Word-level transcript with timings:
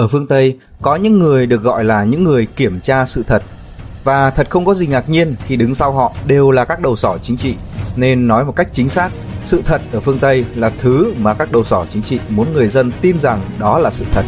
Ở 0.00 0.08
phương 0.08 0.26
Tây, 0.26 0.58
có 0.82 0.96
những 0.96 1.18
người 1.18 1.46
được 1.46 1.62
gọi 1.62 1.84
là 1.84 2.04
những 2.04 2.24
người 2.24 2.46
kiểm 2.46 2.80
tra 2.80 3.06
sự 3.06 3.22
thật. 3.26 3.42
Và 4.04 4.30
thật 4.30 4.50
không 4.50 4.64
có 4.64 4.74
gì 4.74 4.86
ngạc 4.86 5.08
nhiên 5.08 5.34
khi 5.46 5.56
đứng 5.56 5.74
sau 5.74 5.92
họ 5.92 6.12
đều 6.26 6.50
là 6.50 6.64
các 6.64 6.80
đầu 6.80 6.96
sỏ 6.96 7.18
chính 7.22 7.36
trị. 7.36 7.54
Nên 7.96 8.26
nói 8.26 8.44
một 8.44 8.52
cách 8.56 8.68
chính 8.72 8.88
xác, 8.88 9.10
sự 9.44 9.62
thật 9.64 9.80
ở 9.92 10.00
phương 10.00 10.18
Tây 10.18 10.44
là 10.54 10.70
thứ 10.78 11.14
mà 11.18 11.34
các 11.34 11.52
đầu 11.52 11.64
sỏ 11.64 11.86
chính 11.88 12.02
trị 12.02 12.20
muốn 12.28 12.52
người 12.52 12.66
dân 12.66 12.92
tin 13.00 13.18
rằng 13.18 13.40
đó 13.58 13.78
là 13.78 13.90
sự 13.90 14.04
thật. 14.12 14.24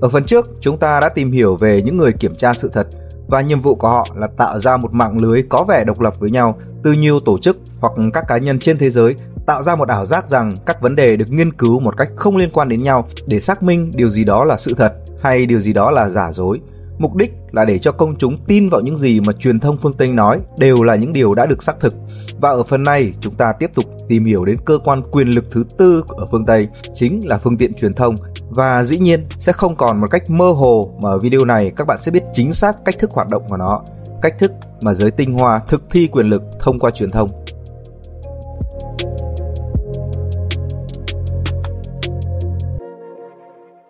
Ở 0.00 0.08
phần 0.08 0.24
trước, 0.24 0.50
chúng 0.60 0.78
ta 0.78 1.00
đã 1.00 1.08
tìm 1.08 1.32
hiểu 1.32 1.56
về 1.56 1.82
những 1.84 1.96
người 1.96 2.12
kiểm 2.12 2.34
tra 2.34 2.54
sự 2.54 2.70
thật 2.72 2.86
và 3.32 3.40
nhiệm 3.40 3.60
vụ 3.60 3.74
của 3.74 3.88
họ 3.88 4.06
là 4.14 4.26
tạo 4.26 4.58
ra 4.58 4.76
một 4.76 4.94
mạng 4.94 5.18
lưới 5.22 5.42
có 5.48 5.64
vẻ 5.68 5.84
độc 5.84 6.00
lập 6.00 6.20
với 6.20 6.30
nhau 6.30 6.58
từ 6.84 6.92
nhiều 6.92 7.20
tổ 7.20 7.38
chức 7.38 7.58
hoặc 7.80 7.92
các 8.12 8.24
cá 8.28 8.38
nhân 8.38 8.58
trên 8.58 8.78
thế 8.78 8.90
giới, 8.90 9.14
tạo 9.46 9.62
ra 9.62 9.74
một 9.74 9.88
ảo 9.88 10.06
giác 10.06 10.26
rằng 10.26 10.50
các 10.66 10.80
vấn 10.80 10.96
đề 10.96 11.16
được 11.16 11.30
nghiên 11.30 11.52
cứu 11.52 11.80
một 11.80 11.96
cách 11.96 12.08
không 12.16 12.36
liên 12.36 12.50
quan 12.52 12.68
đến 12.68 12.82
nhau 12.82 13.08
để 13.26 13.40
xác 13.40 13.62
minh 13.62 13.90
điều 13.94 14.08
gì 14.08 14.24
đó 14.24 14.44
là 14.44 14.56
sự 14.56 14.74
thật 14.74 14.94
hay 15.22 15.46
điều 15.46 15.60
gì 15.60 15.72
đó 15.72 15.90
là 15.90 16.08
giả 16.08 16.32
dối. 16.32 16.60
Mục 16.98 17.14
đích 17.14 17.32
là 17.52 17.64
để 17.64 17.78
cho 17.78 17.92
công 17.92 18.16
chúng 18.16 18.36
tin 18.46 18.68
vào 18.68 18.80
những 18.80 18.96
gì 18.96 19.20
mà 19.20 19.32
truyền 19.32 19.60
thông 19.60 19.76
phương 19.76 19.92
Tây 19.92 20.08
nói 20.08 20.40
đều 20.58 20.82
là 20.82 20.94
những 20.94 21.12
điều 21.12 21.34
đã 21.34 21.46
được 21.46 21.62
xác 21.62 21.80
thực. 21.80 21.94
Và 22.40 22.50
ở 22.50 22.62
phần 22.62 22.84
này, 22.84 23.12
chúng 23.20 23.34
ta 23.34 23.52
tiếp 23.52 23.70
tục 23.74 23.84
tìm 24.08 24.24
hiểu 24.24 24.44
đến 24.44 24.56
cơ 24.64 24.78
quan 24.84 25.02
quyền 25.12 25.28
lực 25.28 25.44
thứ 25.50 25.64
tư 25.78 26.04
ở 26.08 26.26
phương 26.26 26.46
Tây, 26.46 26.66
chính 26.94 27.20
là 27.24 27.38
phương 27.38 27.56
tiện 27.56 27.74
truyền 27.74 27.94
thông. 27.94 28.14
Và 28.50 28.82
dĩ 28.82 28.98
nhiên 28.98 29.24
sẽ 29.38 29.52
không 29.52 29.76
còn 29.76 30.00
một 30.00 30.10
cách 30.10 30.30
mơ 30.30 30.50
hồ 30.50 30.90
mà 31.02 31.10
ở 31.10 31.18
video 31.18 31.44
này 31.44 31.72
các 31.76 31.86
bạn 31.86 31.98
sẽ 32.00 32.10
biết 32.10 32.22
chính 32.32 32.52
xác 32.52 32.84
cách 32.84 32.98
thức 32.98 33.10
hoạt 33.10 33.28
động 33.28 33.42
của 33.48 33.56
nó, 33.56 33.82
cách 34.22 34.38
thức 34.38 34.52
mà 34.82 34.94
giới 34.94 35.10
tinh 35.10 35.38
hoa 35.38 35.58
thực 35.68 35.82
thi 35.90 36.06
quyền 36.06 36.26
lực 36.26 36.42
thông 36.60 36.78
qua 36.78 36.90
truyền 36.90 37.10
thông. 37.10 37.28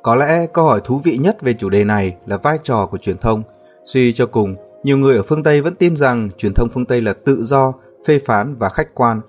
Có 0.03 0.15
lẽ 0.15 0.47
câu 0.47 0.65
hỏi 0.65 0.81
thú 0.85 1.01
vị 1.05 1.17
nhất 1.17 1.43
về 1.43 1.55
chủ 1.55 1.71
đề 1.71 1.85
này 1.85 2.17
là 2.27 2.37
vai 2.37 2.59
trò 2.63 2.87
của 2.87 2.99
truyền 2.99 3.19
thông. 3.19 3.43
Suy 3.85 4.13
cho 4.13 4.27
cùng, 4.27 4.55
nhiều 4.85 4.99
người 4.99 5.17
ở 5.17 5.23
phương 5.23 5.43
Tây 5.43 5.61
vẫn 5.61 5.75
tin 5.75 5.97
rằng 5.97 6.31
truyền 6.39 6.55
thông 6.55 6.69
phương 6.69 6.87
Tây 6.87 7.01
là 7.01 7.13
tự 7.13 7.43
do, 7.43 7.73
phê 8.07 8.19
phán 8.27 8.57
và 8.59 8.69
khách 8.69 8.95
quan. 8.95 9.21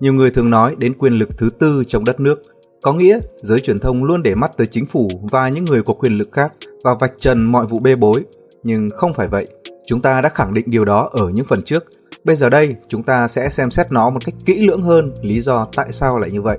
Nhiều 0.00 0.12
người 0.12 0.30
thường 0.30 0.50
nói 0.50 0.76
đến 0.78 0.98
quyền 0.98 1.12
lực 1.12 1.38
thứ 1.38 1.50
tư 1.58 1.82
trong 1.86 2.04
đất 2.04 2.20
nước, 2.20 2.42
có 2.82 2.92
nghĩa 2.92 3.18
giới 3.36 3.60
truyền 3.60 3.78
thông 3.78 4.04
luôn 4.04 4.22
để 4.22 4.34
mắt 4.34 4.56
tới 4.56 4.66
chính 4.66 4.86
phủ 4.86 5.08
và 5.30 5.48
những 5.48 5.64
người 5.64 5.82
có 5.82 5.94
quyền 5.94 6.18
lực 6.18 6.28
khác 6.32 6.52
và 6.84 6.94
vạch 6.94 7.12
trần 7.18 7.44
mọi 7.44 7.66
vụ 7.66 7.78
bê 7.82 7.94
bối. 7.94 8.24
Nhưng 8.62 8.88
không 8.90 9.14
phải 9.14 9.28
vậy. 9.28 9.46
Chúng 9.86 10.00
ta 10.00 10.20
đã 10.20 10.28
khẳng 10.28 10.54
định 10.54 10.64
điều 10.70 10.84
đó 10.84 11.08
ở 11.12 11.28
những 11.28 11.46
phần 11.46 11.62
trước. 11.62 11.84
Bây 12.24 12.36
giờ 12.36 12.48
đây, 12.48 12.76
chúng 12.88 13.02
ta 13.02 13.28
sẽ 13.28 13.48
xem 13.48 13.70
xét 13.70 13.92
nó 13.92 14.10
một 14.10 14.24
cách 14.24 14.34
kỹ 14.44 14.66
lưỡng 14.66 14.82
hơn 14.82 15.14
lý 15.22 15.40
do 15.40 15.66
tại 15.76 15.92
sao 15.92 16.18
lại 16.18 16.30
như 16.30 16.42
vậy. 16.42 16.58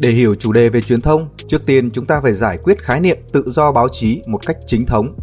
Để 0.00 0.10
hiểu 0.10 0.34
chủ 0.34 0.52
đề 0.52 0.68
về 0.68 0.80
truyền 0.80 1.00
thông, 1.00 1.28
trước 1.48 1.66
tiên 1.66 1.90
chúng 1.90 2.06
ta 2.06 2.20
phải 2.20 2.32
giải 2.32 2.58
quyết 2.62 2.82
khái 2.82 3.00
niệm 3.00 3.18
tự 3.32 3.44
do 3.46 3.72
báo 3.72 3.88
chí 3.88 4.22
một 4.26 4.46
cách 4.46 4.56
chính 4.66 4.86
thống. 4.86 5.16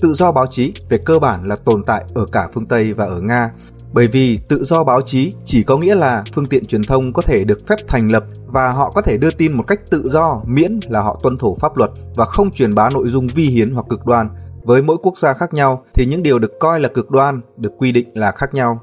Tự 0.00 0.12
do 0.12 0.32
báo 0.32 0.46
chí 0.46 0.72
về 0.88 0.98
cơ 0.98 1.18
bản 1.18 1.48
là 1.48 1.56
tồn 1.56 1.82
tại 1.82 2.04
ở 2.14 2.26
cả 2.32 2.48
phương 2.54 2.66
Tây 2.66 2.92
và 2.92 3.04
ở 3.04 3.20
Nga, 3.20 3.50
bởi 3.92 4.08
vì 4.08 4.38
tự 4.48 4.64
do 4.64 4.84
báo 4.84 5.02
chí 5.02 5.32
chỉ 5.44 5.62
có 5.62 5.76
nghĩa 5.76 5.94
là 5.94 6.24
phương 6.34 6.46
tiện 6.46 6.64
truyền 6.64 6.82
thông 6.82 7.12
có 7.12 7.22
thể 7.22 7.44
được 7.44 7.66
phép 7.66 7.76
thành 7.88 8.10
lập 8.10 8.24
và 8.46 8.72
họ 8.72 8.90
có 8.90 9.02
thể 9.02 9.16
đưa 9.16 9.30
tin 9.30 9.56
một 9.56 9.64
cách 9.66 9.80
tự 9.90 10.08
do 10.08 10.42
miễn 10.46 10.80
là 10.88 11.00
họ 11.00 11.20
tuân 11.22 11.38
thủ 11.38 11.56
pháp 11.60 11.76
luật 11.76 11.90
và 12.16 12.24
không 12.24 12.50
truyền 12.50 12.74
bá 12.74 12.90
nội 12.90 13.08
dung 13.08 13.26
vi 13.26 13.44
hiến 13.44 13.70
hoặc 13.70 13.86
cực 13.88 14.06
đoan. 14.06 14.28
Với 14.62 14.82
mỗi 14.82 14.96
quốc 15.02 15.18
gia 15.18 15.32
khác 15.32 15.54
nhau 15.54 15.84
thì 15.94 16.06
những 16.06 16.22
điều 16.22 16.38
được 16.38 16.52
coi 16.60 16.80
là 16.80 16.88
cực 16.88 17.10
đoan 17.10 17.40
được 17.56 17.72
quy 17.78 17.92
định 17.92 18.08
là 18.14 18.32
khác 18.32 18.54
nhau. 18.54 18.80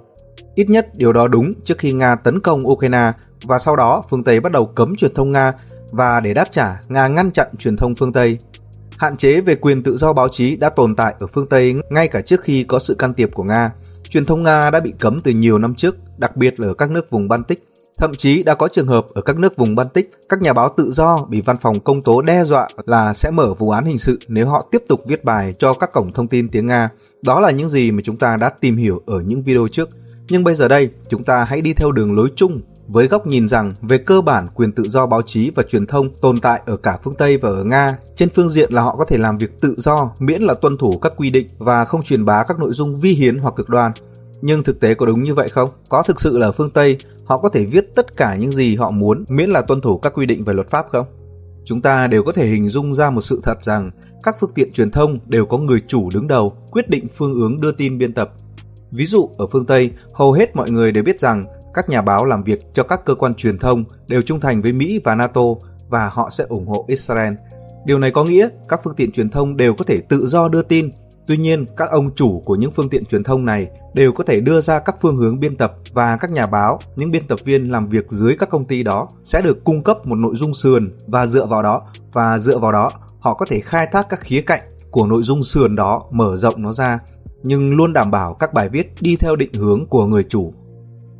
Ít 0.55 0.69
nhất 0.69 0.87
điều 0.95 1.13
đó 1.13 1.27
đúng 1.27 1.51
trước 1.63 1.77
khi 1.77 1.93
Nga 1.93 2.15
tấn 2.15 2.39
công 2.39 2.69
Ukraine 2.69 3.11
và 3.43 3.59
sau 3.59 3.75
đó 3.75 4.03
phương 4.09 4.23
Tây 4.23 4.39
bắt 4.39 4.51
đầu 4.51 4.65
cấm 4.65 4.95
truyền 4.95 5.13
thông 5.13 5.31
Nga 5.31 5.53
và 5.91 6.19
để 6.19 6.33
đáp 6.33 6.51
trả, 6.51 6.81
Nga 6.87 7.07
ngăn 7.07 7.31
chặn 7.31 7.47
truyền 7.59 7.77
thông 7.77 7.95
phương 7.95 8.13
Tây. 8.13 8.37
Hạn 8.97 9.17
chế 9.17 9.41
về 9.41 9.55
quyền 9.55 9.83
tự 9.83 9.97
do 9.97 10.13
báo 10.13 10.27
chí 10.27 10.55
đã 10.55 10.69
tồn 10.69 10.95
tại 10.95 11.13
ở 11.19 11.27
phương 11.27 11.47
Tây 11.47 11.75
ngay 11.89 12.07
cả 12.07 12.21
trước 12.21 12.41
khi 12.41 12.63
có 12.63 12.79
sự 12.79 12.93
can 12.93 13.13
thiệp 13.13 13.29
của 13.33 13.43
Nga. 13.43 13.71
Truyền 14.09 14.25
thông 14.25 14.43
Nga 14.43 14.69
đã 14.69 14.79
bị 14.79 14.93
cấm 14.99 15.21
từ 15.21 15.31
nhiều 15.31 15.57
năm 15.57 15.75
trước, 15.75 15.95
đặc 16.17 16.35
biệt 16.35 16.59
là 16.59 16.67
ở 16.67 16.73
các 16.73 16.91
nước 16.91 17.09
vùng 17.09 17.27
Baltic. 17.27 17.67
Thậm 17.97 18.15
chí 18.15 18.43
đã 18.43 18.55
có 18.55 18.67
trường 18.67 18.87
hợp 18.87 19.05
ở 19.13 19.21
các 19.21 19.37
nước 19.37 19.57
vùng 19.57 19.75
Baltic, 19.75 20.11
các 20.29 20.41
nhà 20.41 20.53
báo 20.53 20.73
tự 20.77 20.91
do 20.91 21.25
bị 21.29 21.41
văn 21.41 21.57
phòng 21.57 21.79
công 21.79 22.01
tố 22.01 22.21
đe 22.21 22.43
dọa 22.43 22.67
là 22.85 23.13
sẽ 23.13 23.31
mở 23.31 23.53
vụ 23.53 23.69
án 23.69 23.83
hình 23.83 23.97
sự 23.97 24.19
nếu 24.27 24.47
họ 24.47 24.67
tiếp 24.71 24.83
tục 24.87 25.01
viết 25.05 25.23
bài 25.23 25.53
cho 25.59 25.73
các 25.73 25.91
cổng 25.91 26.11
thông 26.11 26.27
tin 26.27 26.49
tiếng 26.49 26.67
Nga. 26.67 26.89
Đó 27.21 27.39
là 27.39 27.51
những 27.51 27.69
gì 27.69 27.91
mà 27.91 28.01
chúng 28.03 28.17
ta 28.17 28.37
đã 28.37 28.49
tìm 28.49 28.77
hiểu 28.77 29.01
ở 29.05 29.21
những 29.21 29.43
video 29.43 29.67
trước. 29.71 29.89
Nhưng 30.31 30.43
bây 30.43 30.55
giờ 30.55 30.67
đây, 30.67 30.89
chúng 31.09 31.23
ta 31.23 31.43
hãy 31.43 31.61
đi 31.61 31.73
theo 31.73 31.91
đường 31.91 32.15
lối 32.15 32.29
chung 32.35 32.61
với 32.87 33.07
góc 33.07 33.27
nhìn 33.27 33.47
rằng 33.47 33.71
về 33.81 33.97
cơ 33.97 34.21
bản 34.21 34.45
quyền 34.55 34.71
tự 34.71 34.83
do 34.83 35.05
báo 35.05 35.21
chí 35.21 35.51
và 35.55 35.63
truyền 35.63 35.85
thông 35.85 36.09
tồn 36.09 36.39
tại 36.39 36.61
ở 36.65 36.77
cả 36.77 36.97
phương 37.03 37.13
Tây 37.13 37.37
và 37.37 37.49
ở 37.49 37.63
Nga, 37.63 37.97
trên 38.15 38.29
phương 38.29 38.49
diện 38.49 38.73
là 38.73 38.81
họ 38.81 38.95
có 38.95 39.05
thể 39.05 39.17
làm 39.17 39.37
việc 39.37 39.61
tự 39.61 39.75
do 39.77 40.11
miễn 40.19 40.41
là 40.41 40.53
tuân 40.53 40.77
thủ 40.77 40.97
các 40.97 41.13
quy 41.17 41.29
định 41.29 41.47
và 41.57 41.85
không 41.85 42.03
truyền 42.03 42.25
bá 42.25 42.43
các 42.43 42.59
nội 42.59 42.73
dung 42.73 42.99
vi 42.99 43.09
hiến 43.09 43.37
hoặc 43.37 43.55
cực 43.55 43.69
đoan. 43.69 43.91
Nhưng 44.41 44.63
thực 44.63 44.79
tế 44.79 44.93
có 44.93 45.05
đúng 45.05 45.23
như 45.23 45.33
vậy 45.33 45.49
không? 45.49 45.69
Có 45.89 46.03
thực 46.03 46.21
sự 46.21 46.37
là 46.37 46.47
ở 46.47 46.51
phương 46.51 46.69
Tây 46.69 46.97
họ 47.25 47.37
có 47.37 47.49
thể 47.49 47.65
viết 47.65 47.95
tất 47.95 48.17
cả 48.17 48.35
những 48.35 48.51
gì 48.51 48.75
họ 48.75 48.91
muốn 48.91 49.25
miễn 49.29 49.49
là 49.49 49.61
tuân 49.61 49.81
thủ 49.81 49.97
các 49.97 50.13
quy 50.13 50.25
định 50.25 50.43
về 50.43 50.53
luật 50.53 50.69
pháp 50.69 50.85
không? 50.91 51.05
Chúng 51.65 51.81
ta 51.81 52.07
đều 52.07 52.23
có 52.23 52.31
thể 52.31 52.47
hình 52.47 52.69
dung 52.69 52.95
ra 52.95 53.09
một 53.09 53.21
sự 53.21 53.41
thật 53.43 53.63
rằng 53.63 53.91
các 54.23 54.35
phương 54.39 54.51
tiện 54.55 54.71
truyền 54.71 54.91
thông 54.91 55.17
đều 55.25 55.45
có 55.45 55.57
người 55.57 55.79
chủ 55.87 56.09
đứng 56.13 56.27
đầu 56.27 56.49
quyết 56.71 56.89
định 56.89 57.05
phương 57.15 57.33
hướng 57.33 57.61
đưa 57.61 57.71
tin 57.71 57.97
biên 57.97 58.13
tập 58.13 58.33
Ví 58.91 59.05
dụ 59.05 59.29
ở 59.37 59.47
phương 59.47 59.65
Tây, 59.65 59.91
hầu 60.13 60.31
hết 60.31 60.55
mọi 60.55 60.71
người 60.71 60.91
đều 60.91 61.03
biết 61.03 61.19
rằng 61.19 61.43
các 61.73 61.89
nhà 61.89 62.01
báo 62.01 62.25
làm 62.25 62.43
việc 62.43 62.59
cho 62.73 62.83
các 62.83 63.05
cơ 63.05 63.15
quan 63.15 63.33
truyền 63.33 63.57
thông 63.57 63.83
đều 64.07 64.21
trung 64.21 64.39
thành 64.39 64.61
với 64.61 64.73
Mỹ 64.73 64.99
và 65.03 65.15
NATO 65.15 65.41
và 65.89 66.09
họ 66.09 66.29
sẽ 66.29 66.43
ủng 66.49 66.67
hộ 66.67 66.85
Israel. 66.87 67.33
Điều 67.85 67.99
này 67.99 68.11
có 68.11 68.23
nghĩa 68.23 68.47
các 68.69 68.79
phương 68.83 68.95
tiện 68.95 69.11
truyền 69.11 69.29
thông 69.29 69.57
đều 69.57 69.75
có 69.75 69.85
thể 69.85 69.99
tự 70.09 70.27
do 70.27 70.49
đưa 70.49 70.61
tin. 70.61 70.89
Tuy 71.27 71.37
nhiên, 71.37 71.65
các 71.77 71.89
ông 71.89 72.15
chủ 72.15 72.41
của 72.45 72.55
những 72.55 72.71
phương 72.71 72.89
tiện 72.89 73.05
truyền 73.05 73.23
thông 73.23 73.45
này 73.45 73.67
đều 73.93 74.11
có 74.11 74.23
thể 74.23 74.39
đưa 74.39 74.61
ra 74.61 74.79
các 74.79 74.95
phương 75.01 75.17
hướng 75.17 75.39
biên 75.39 75.55
tập 75.55 75.73
và 75.93 76.17
các 76.17 76.31
nhà 76.31 76.47
báo, 76.47 76.79
những 76.95 77.11
biên 77.11 77.27
tập 77.27 77.39
viên 77.45 77.71
làm 77.71 77.89
việc 77.89 78.05
dưới 78.09 78.35
các 78.35 78.49
công 78.49 78.63
ty 78.63 78.83
đó 78.83 79.07
sẽ 79.23 79.41
được 79.41 79.63
cung 79.63 79.83
cấp 79.83 80.07
một 80.07 80.15
nội 80.15 80.35
dung 80.35 80.53
sườn 80.53 80.91
và 81.07 81.25
dựa 81.25 81.45
vào 81.45 81.63
đó 81.63 81.81
và 82.13 82.37
dựa 82.37 82.57
vào 82.57 82.71
đó 82.71 82.91
họ 83.19 83.33
có 83.33 83.45
thể 83.45 83.59
khai 83.59 83.87
thác 83.91 84.09
các 84.09 84.19
khía 84.19 84.41
cạnh 84.41 84.61
của 84.91 85.07
nội 85.07 85.23
dung 85.23 85.43
sườn 85.43 85.75
đó 85.75 86.03
mở 86.11 86.37
rộng 86.37 86.61
nó 86.61 86.73
ra 86.73 86.99
nhưng 87.43 87.73
luôn 87.75 87.93
đảm 87.93 88.11
bảo 88.11 88.33
các 88.33 88.53
bài 88.53 88.69
viết 88.69 88.93
đi 89.01 89.15
theo 89.15 89.35
định 89.35 89.53
hướng 89.53 89.85
của 89.85 90.05
người 90.05 90.23
chủ. 90.23 90.53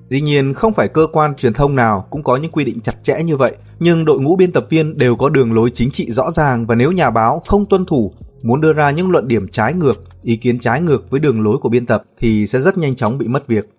Dĩ 0.10 0.22
nhiên 0.22 0.54
không 0.54 0.74
phải 0.74 0.88
cơ 0.88 1.08
quan 1.14 1.36
truyền 1.36 1.54
thông 1.54 1.76
nào 1.76 2.08
cũng 2.10 2.24
có 2.24 2.38
những 2.38 2.52
quy 2.52 2.64
định 2.64 2.80
chặt 2.80 3.04
chẽ 3.04 3.24
như 3.24 3.38
vậy, 3.38 3.56
nhưng 3.80 4.06
đội 4.06 4.20
ngũ 4.20 4.36
biên 4.36 4.52
tập 4.52 4.66
viên 4.70 4.98
đều 4.98 5.16
có 5.16 5.30
đường 5.30 5.54
lối 5.54 5.70
chính 5.70 5.92
trị 5.92 6.12
rõ 6.12 6.32
ràng 6.32 6.66
và 6.66 6.76
nếu 6.76 6.92
nhà 6.92 7.10
báo 7.10 7.42
không 7.48 7.66
tuân 7.66 7.86
thủ, 7.86 8.14
muốn 8.44 8.62
đưa 8.62 8.74
ra 8.74 8.92
những 8.92 9.12
luận 9.12 9.28
điểm 9.28 9.48
trái 9.48 9.74
ngược, 9.74 10.04
ý 10.24 10.36
kiến 10.36 10.60
trái 10.60 10.82
ngược 10.82 11.10
với 11.10 11.20
đường 11.20 11.42
lối 11.42 11.58
của 11.58 11.70
biên 11.70 11.86
tập 11.86 12.04
thì 12.20 12.48
sẽ 12.48 12.60
rất 12.60 12.78
nhanh 12.78 12.96
chóng 12.96 13.18
bị 13.18 13.28
mất 13.28 13.48
việc. 13.48 13.70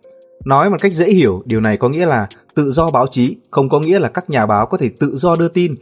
Nói 0.45 0.71
một 0.71 0.77
cách 0.81 0.93
dễ 0.93 1.11
hiểu, 1.11 1.43
điều 1.45 1.61
này 1.61 1.77
có 1.77 1.89
nghĩa 1.89 2.07
là 2.07 2.29
tự 2.55 2.71
do 2.71 2.91
báo 2.91 3.07
chí 3.07 3.37
không 3.51 3.69
có 3.69 3.81
nghĩa 3.81 3.99
là 3.99 4.09
các 4.09 4.31
nhà 4.31 4.47
báo 4.47 4.67
có 4.67 4.79
thể 4.79 4.91
tự 5.01 5.17
do 5.17 5.37
đưa 5.37 5.49
tin, 5.49 5.73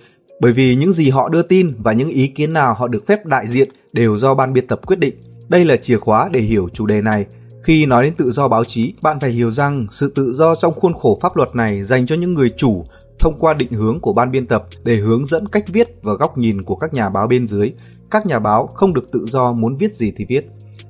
bởi 0.40 0.52
vì 0.52 0.76
những 0.76 0.92
gì 0.92 1.10
họ 1.10 1.28
đưa 1.28 1.42
tin 1.42 1.74
và 1.78 1.92
những 1.92 2.08
ý 2.08 2.26
kiến 2.26 2.52
nào 2.52 2.74
họ 2.74 2.88
được 2.88 3.06
phép 3.06 3.26
đại 3.26 3.46
diện 3.46 3.68
đều 3.92 4.18
do 4.18 4.34
ban 4.34 4.52
biên 4.52 4.66
tập 4.66 4.80
quyết 4.86 4.98
định 4.98 5.14
đây 5.50 5.64
là 5.64 5.76
chìa 5.76 5.98
khóa 5.98 6.28
để 6.32 6.40
hiểu 6.40 6.68
chủ 6.72 6.86
đề 6.86 7.02
này. 7.02 7.26
Khi 7.62 7.86
nói 7.86 8.04
đến 8.04 8.14
tự 8.14 8.30
do 8.30 8.48
báo 8.48 8.64
chí, 8.64 8.94
bạn 9.02 9.20
phải 9.20 9.30
hiểu 9.30 9.50
rằng 9.50 9.86
sự 9.90 10.12
tự 10.14 10.34
do 10.34 10.54
trong 10.54 10.74
khuôn 10.74 10.94
khổ 10.94 11.18
pháp 11.22 11.36
luật 11.36 11.54
này 11.54 11.82
dành 11.82 12.06
cho 12.06 12.16
những 12.16 12.34
người 12.34 12.50
chủ 12.56 12.84
thông 13.18 13.38
qua 13.38 13.54
định 13.54 13.72
hướng 13.72 14.00
của 14.00 14.12
ban 14.12 14.30
biên 14.30 14.46
tập 14.46 14.64
để 14.84 14.96
hướng 14.96 15.24
dẫn 15.24 15.46
cách 15.48 15.64
viết 15.68 15.88
và 16.02 16.12
góc 16.14 16.38
nhìn 16.38 16.62
của 16.62 16.76
các 16.76 16.94
nhà 16.94 17.08
báo 17.08 17.26
bên 17.28 17.46
dưới. 17.46 17.72
Các 18.10 18.26
nhà 18.26 18.38
báo 18.38 18.66
không 18.66 18.94
được 18.94 19.12
tự 19.12 19.24
do 19.26 19.52
muốn 19.52 19.76
viết 19.76 19.96
gì 19.96 20.12
thì 20.16 20.24
viết. 20.28 20.46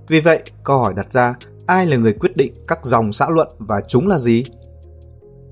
Vì 0.08 0.20
vậy, 0.20 0.42
câu 0.64 0.78
hỏi 0.78 0.94
đặt 0.94 1.12
ra, 1.12 1.34
ai 1.66 1.86
là 1.86 1.96
người 1.96 2.12
quyết 2.12 2.36
định 2.36 2.52
các 2.68 2.84
dòng 2.84 3.12
xã 3.12 3.26
luận 3.30 3.48
và 3.58 3.80
chúng 3.88 4.08
là 4.08 4.18
gì? 4.18 4.44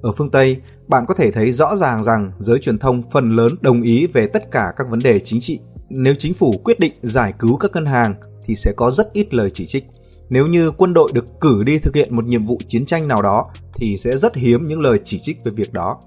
Ở 0.02 0.12
phương 0.12 0.30
Tây, 0.30 0.56
bạn 0.88 1.04
có 1.08 1.14
thể 1.14 1.30
thấy 1.30 1.50
rõ 1.50 1.76
ràng 1.76 2.04
rằng 2.04 2.32
giới 2.38 2.58
truyền 2.58 2.78
thông 2.78 3.02
phần 3.10 3.28
lớn 3.28 3.52
đồng 3.60 3.82
ý 3.82 4.06
về 4.06 4.26
tất 4.26 4.50
cả 4.50 4.72
các 4.76 4.86
vấn 4.90 4.98
đề 4.98 5.20
chính 5.20 5.40
trị. 5.40 5.58
Nếu 5.88 6.14
chính 6.14 6.34
phủ 6.34 6.52
quyết 6.64 6.80
định 6.80 6.92
giải 7.02 7.32
cứu 7.38 7.56
các 7.56 7.70
ngân 7.74 7.86
hàng, 7.86 8.14
thì 8.48 8.54
sẽ 8.54 8.72
có 8.76 8.90
rất 8.90 9.12
ít 9.12 9.34
lời 9.34 9.50
chỉ 9.50 9.66
trích. 9.66 9.84
Nếu 10.30 10.46
như 10.46 10.70
quân 10.70 10.94
đội 10.94 11.10
được 11.14 11.40
cử 11.40 11.62
đi 11.66 11.78
thực 11.78 11.94
hiện 11.94 12.16
một 12.16 12.24
nhiệm 12.24 12.46
vụ 12.46 12.58
chiến 12.68 12.86
tranh 12.86 13.08
nào 13.08 13.22
đó 13.22 13.50
thì 13.74 13.96
sẽ 13.98 14.16
rất 14.16 14.34
hiếm 14.34 14.66
những 14.66 14.80
lời 14.80 14.98
chỉ 15.04 15.18
trích 15.18 15.44
về 15.44 15.52
việc 15.52 15.72
đó. 15.72 16.00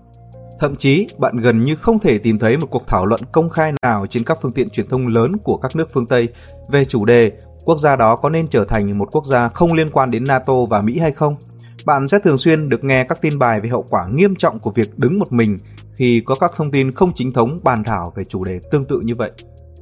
Thậm 0.60 0.76
chí, 0.76 1.08
bạn 1.18 1.38
gần 1.38 1.64
như 1.64 1.76
không 1.76 2.00
thể 2.00 2.18
tìm 2.18 2.40
thấy 2.40 2.58
một 2.58 2.68
cuộc 2.70 2.88
thảo 2.88 3.06
luận 3.06 3.22
công 3.32 3.50
khai 3.50 3.74
nào 3.82 4.06
trên 4.08 4.24
các 4.24 4.38
phương 4.42 4.52
tiện 4.52 4.70
truyền 4.70 4.88
thông 4.88 5.08
lớn 5.08 5.32
của 5.44 5.58
các 5.58 5.76
nước 5.76 5.90
phương 5.94 6.06
Tây 6.06 6.28
về 6.72 6.86
chủ 6.86 7.06
đề 7.06 7.32
quốc 7.66 7.80
gia 7.80 7.96
đó 7.96 8.16
có 8.16 8.30
nên 8.30 8.48
trở 8.48 8.64
thành 8.64 8.98
một 8.98 9.10
quốc 9.12 9.26
gia 9.26 9.50
không 9.50 9.74
liên 9.74 9.90
quan 9.90 10.12
đến 10.12 10.26
NATO 10.28 10.64
và 10.70 10.82
Mỹ 10.82 11.00
hay 11.00 11.12
không. 11.12 11.36
Bạn 11.86 12.08
sẽ 12.08 12.20
thường 12.20 12.38
xuyên 12.38 12.70
được 12.70 12.84
nghe 12.84 13.04
các 13.04 13.22
tin 13.22 13.40
bài 13.40 13.62
về 13.62 13.70
hậu 13.70 13.86
quả 13.90 14.08
nghiêm 14.14 14.36
trọng 14.36 14.60
của 14.60 14.72
việc 14.72 15.00
đứng 15.00 15.20
một 15.20 15.32
mình 15.32 15.58
khi 15.94 16.22
có 16.26 16.36
các 16.36 16.52
thông 16.56 16.72
tin 16.72 16.92
không 16.92 17.12
chính 17.16 17.32
thống 17.32 17.60
bàn 17.64 17.84
thảo 17.84 18.14
về 18.16 18.24
chủ 18.24 18.44
đề 18.44 18.60
tương 18.72 18.86
tự 18.86 19.02
như 19.04 19.16
vậy. 19.16 19.32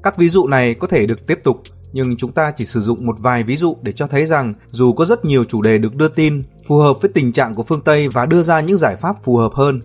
Các 0.04 0.18
ví 0.18 0.30
dụ 0.30 0.48
này 0.48 0.74
có 0.74 0.88
thể 0.88 1.06
được 1.06 1.28
tiếp 1.28 1.40
tục 1.44 1.62
nhưng 1.94 2.18
chúng 2.18 2.32
ta 2.32 2.52
chỉ 2.56 2.66
sử 2.66 2.80
dụng 2.80 3.06
một 3.06 3.16
vài 3.20 3.44
ví 3.44 3.56
dụ 3.56 3.78
để 3.82 3.92
cho 3.92 4.08
thấy 4.08 4.26
rằng 4.26 4.54
dù 4.68 4.94
có 4.94 5.06
rất 5.06 5.26
nhiều 5.26 5.44
chủ 5.44 5.62
đề 5.62 5.78
được 5.78 5.96
đưa 5.96 6.08
tin 6.08 6.44
phù 6.68 6.78
hợp 6.78 7.02
với 7.02 7.12
tình 7.14 7.32
trạng 7.32 7.56
của 7.56 7.64
phương 7.64 7.82
Tây 7.82 8.08
và 8.08 8.26
đưa 8.26 8.44
ra 8.44 8.62
những 8.62 8.78
giải 8.78 8.96
pháp 8.96 9.24
phù 9.24 9.36
hợp 9.36 9.54
hơn. 9.54 9.80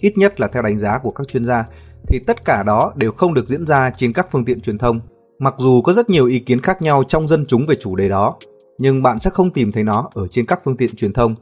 ít 0.00 0.18
nhất 0.18 0.40
là 0.40 0.48
theo 0.48 0.62
đánh 0.62 0.78
giá 0.78 0.98
của 1.02 1.10
các 1.10 1.28
chuyên 1.28 1.44
gia, 1.44 1.64
thì 2.08 2.18
tất 2.26 2.44
cả 2.44 2.62
đó 2.66 2.92
đều 2.96 3.12
không 3.12 3.34
được 3.34 3.46
diễn 3.46 3.66
ra 3.66 3.90
trên 3.90 4.12
các 4.12 4.28
phương 4.32 4.44
tiện 4.44 4.60
truyền 4.60 4.78
thông. 4.78 5.00
Mặc 5.38 5.54
dù 5.58 5.82
có 5.82 5.92
rất 5.92 6.10
nhiều 6.10 6.26
ý 6.26 6.38
kiến 6.38 6.60
khác 6.60 6.82
nhau 6.82 7.04
trong 7.08 7.28
dân 7.28 7.46
chúng 7.46 7.66
về 7.66 7.74
chủ 7.74 7.96
đề 7.96 8.08
đó, 8.08 8.36
nhưng 8.78 9.02
bạn 9.02 9.18
sẽ 9.18 9.30
không 9.30 9.50
tìm 9.50 9.72
thấy 9.72 9.84
nó 9.84 10.10
ở 10.14 10.26
trên 10.26 10.46
các 10.46 10.60
phương 10.64 10.76
tiện 10.76 10.96
truyền 10.96 11.12
thông. 11.12 11.34